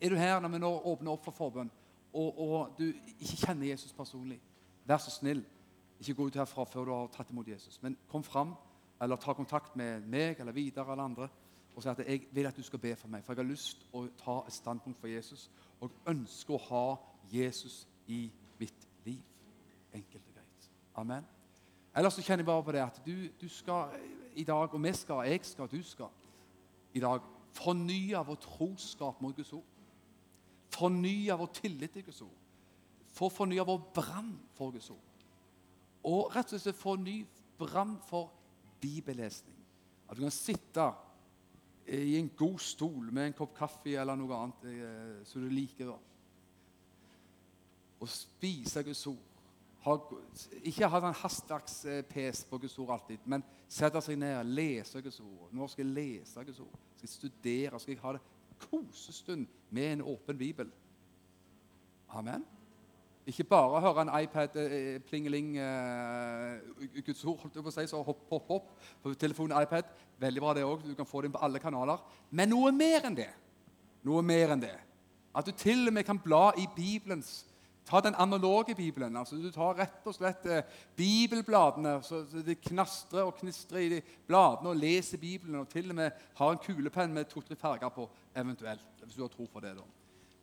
[0.00, 1.72] er du her når vi nå åpner opp for forbønn,
[2.12, 4.40] og, og, du ikke kjenner Jesus personlig,
[4.84, 5.44] vær så snill,
[6.00, 7.78] ikke gå ut herfra før du har tatt imot Jesus.
[7.82, 8.54] Men kom fram,
[9.00, 11.28] eller ta kontakt med meg eller Vidar eller andre
[11.74, 13.24] og si at jeg vil at du skal be for meg.
[13.24, 15.46] For jeg har lyst å ta et standpunkt for Jesus
[15.80, 16.86] og ønsker å ha
[17.32, 18.26] Jesus i
[18.60, 19.20] mitt liv.
[19.92, 20.70] Enkelt og greit.
[21.00, 21.26] Amen.
[21.96, 23.94] Ellers så kjenner jeg bare på det at du, du skal
[24.38, 26.10] i dag, og vi skal, jeg skal, du skal
[26.94, 27.24] i dag
[27.56, 29.66] fornye vår troskap mot Guds ord.
[30.70, 32.36] Fornye vår tillit til Guds ord.
[33.10, 35.06] For fornye vår brann for Guds ord.
[36.06, 37.18] Og rett og slett forny
[37.60, 38.30] brann for
[38.80, 39.56] bibellesning.
[40.08, 40.86] At du kan sitte
[41.90, 45.90] i en god stol med en kopp kaffe eller noe annet eh, som du liker.
[45.90, 45.98] da
[48.00, 49.26] å spise Guds ord.
[49.84, 49.94] Ha,
[50.68, 55.20] ikke ha sånn hastverks-pes på Guds ord alltid, men sette seg ned og lese Guds
[55.24, 55.48] ord.
[55.56, 56.76] Nå skal jeg lese Guds ord.
[56.96, 57.80] Skal jeg studere?
[57.80, 58.22] Skal jeg ha det
[58.66, 60.72] kosestund med en åpen bibel?
[62.16, 62.44] Amen.
[63.30, 67.84] Ikke bare høre en iPad eh, plingeling eh, Guds ord holdt jeg på å si,
[67.90, 68.70] så hopp, hopp hopp
[69.04, 69.92] på telefonen iPad.
[70.20, 70.82] Veldig bra, det òg.
[70.88, 72.02] Du kan få det inn på alle kanaler.
[72.34, 73.30] Men noe mer enn det.
[74.08, 74.74] Noe mer enn det.
[75.36, 77.44] At du til og med kan bla i Bibelens
[77.90, 79.16] Ta den analoge Bibelen.
[79.16, 80.66] altså Du tar rett og slett eh,
[80.96, 85.96] bibelbladene, så det knastrer og knistrer i de bladene, og leser Bibelen, og til og
[85.98, 88.06] med har en kulepenn med to-tre farger på,
[88.36, 89.02] eventuelt.
[89.02, 89.74] Hvis du har tro på det.
[89.74, 89.99] da.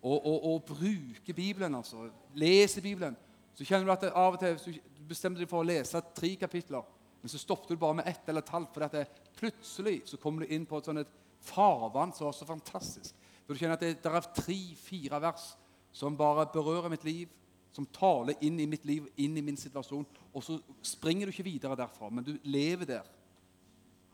[0.07, 2.07] Og, og, og bruke Bibelen, altså.
[2.37, 3.17] Lese Bibelen.
[3.57, 4.79] Så kjenner du at av og til,
[5.09, 6.85] bestemte deg for å lese tre kapitler,
[7.21, 9.07] men så stoppet du bare med ett eller et halvt, for det
[9.39, 11.15] plutselig så kommer du inn på et sånt
[11.47, 13.15] farvann som er så fantastisk.
[13.45, 15.49] For du kjenner at det, det er tre-fire vers
[15.95, 17.33] som bare berører mitt liv,
[17.73, 20.05] som taler inn i mitt liv, inn i min situasjon.
[20.33, 23.09] Og så springer du ikke videre derfra, men du lever der.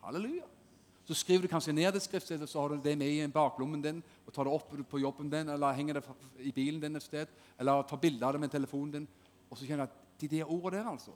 [0.03, 0.47] Halleluja.
[1.03, 3.99] Så skriver du kanskje ned det skriftstedet, så har du det med i baklommen din,
[4.25, 6.03] og tar det opp på jobben din, eller henger det
[6.39, 7.27] i bilen din et sted,
[7.59, 9.07] eller tar bilde av det med telefonen din.
[9.49, 11.11] Og så kjenner du at de der ordene der, altså,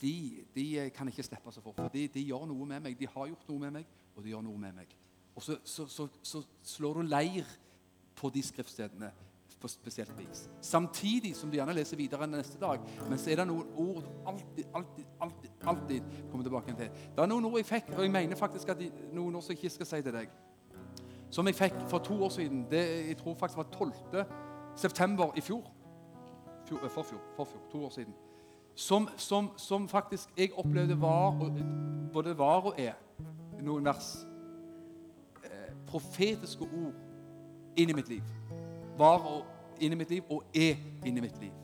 [0.00, 1.76] de, de, kan ikke slippe så fort.
[1.76, 2.96] For de, de, gjør noe med meg.
[2.98, 4.94] De har gjort noe med meg, og de gjør noe med meg.
[5.36, 7.48] Og så, så, så, så slår du leir
[8.16, 9.10] på de skriftstedene
[9.60, 10.50] på spesielt vis.
[10.60, 12.80] Samtidig som du gjerne leser videre neste dag.
[13.08, 16.88] Men så er det noen ord du alltid, alltid, alltid, alltid kommer tilbake til.
[17.16, 18.80] Det er noen ord jeg fikk, og jeg mener faktisk at
[19.12, 20.32] noen ord som jeg ikke skal si til deg.
[21.30, 22.64] Som jeg fikk for to år siden.
[22.70, 24.24] Det, jeg tror faktisk var 12.
[24.76, 25.70] september i fjor.
[26.68, 28.14] fjor eh, forfjor, forfjor, to år siden.
[28.74, 31.52] Som, som, som, faktisk jeg opplevde var,
[32.12, 32.92] både var og er,
[33.60, 34.14] noen vers
[35.44, 36.94] eh, profetiske ord
[37.76, 38.22] inn i mitt liv.
[39.00, 40.76] Var og inn i mitt liv og er
[41.08, 41.56] inn i mitt liv.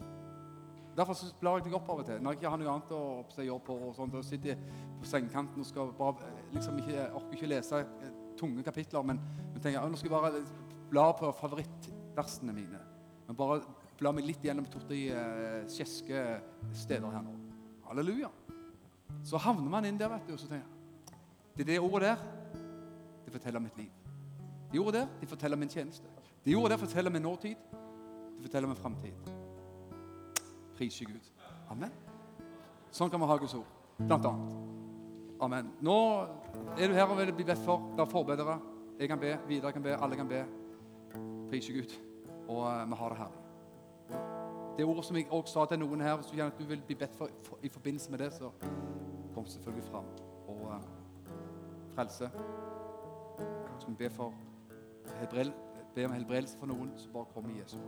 [0.97, 2.21] Derfor så blar jeg meg opp av og til.
[2.25, 4.57] Når jeg ikke har noe annet å gjøre på, og sånt, og sitter
[4.97, 9.21] på sengekanten og skal bare eh, liksom ikke, orker ikke lese eh, tunge kapitler, men,
[9.51, 10.41] men tenker jeg, nå skal jeg bare
[10.89, 12.81] bla på favorittversene mine.
[13.27, 13.61] Men bare
[14.01, 16.23] bla meg litt gjennom to-tre uh, kjeske
[16.77, 17.33] steder her nå.
[17.89, 18.29] Halleluja.
[19.27, 20.75] Så havner man inn der, vet du, og så tenker jeg
[21.57, 22.25] Det er det ordet der
[23.27, 23.91] det forteller mitt liv.
[24.73, 26.16] De ordene der de forteller min tjeneste.
[26.47, 27.57] De jorda der forteller vi nåtid.
[28.37, 29.13] Det forteller vi framtid.
[30.77, 31.33] Priser Gud.
[31.71, 31.91] Amen.
[32.95, 33.67] Sånn kan vi ha Guds ord,
[33.99, 34.53] blant annet.
[35.43, 35.73] Amen.
[35.83, 35.97] Nå
[36.79, 37.91] er du her og vil bli bedt for.
[37.97, 38.61] Det er forbedere.
[39.01, 40.45] Jeg kan be, Vidar kan be, alle kan be.
[41.51, 41.99] Priser Gud.
[42.47, 43.43] Og uh, vi har det herlig.
[44.79, 47.17] Det ordet som jeg også sa til noen her, hvis du du vil bli bedt
[47.17, 48.53] for, i forbindelse med det, så
[49.35, 50.05] kom selvfølgelig fram
[50.47, 50.81] og uh,
[51.97, 52.31] frelse.
[53.67, 54.33] Så skal vi be, for,
[55.97, 57.79] be om helbredelse for noen, så bare kom i Jesu.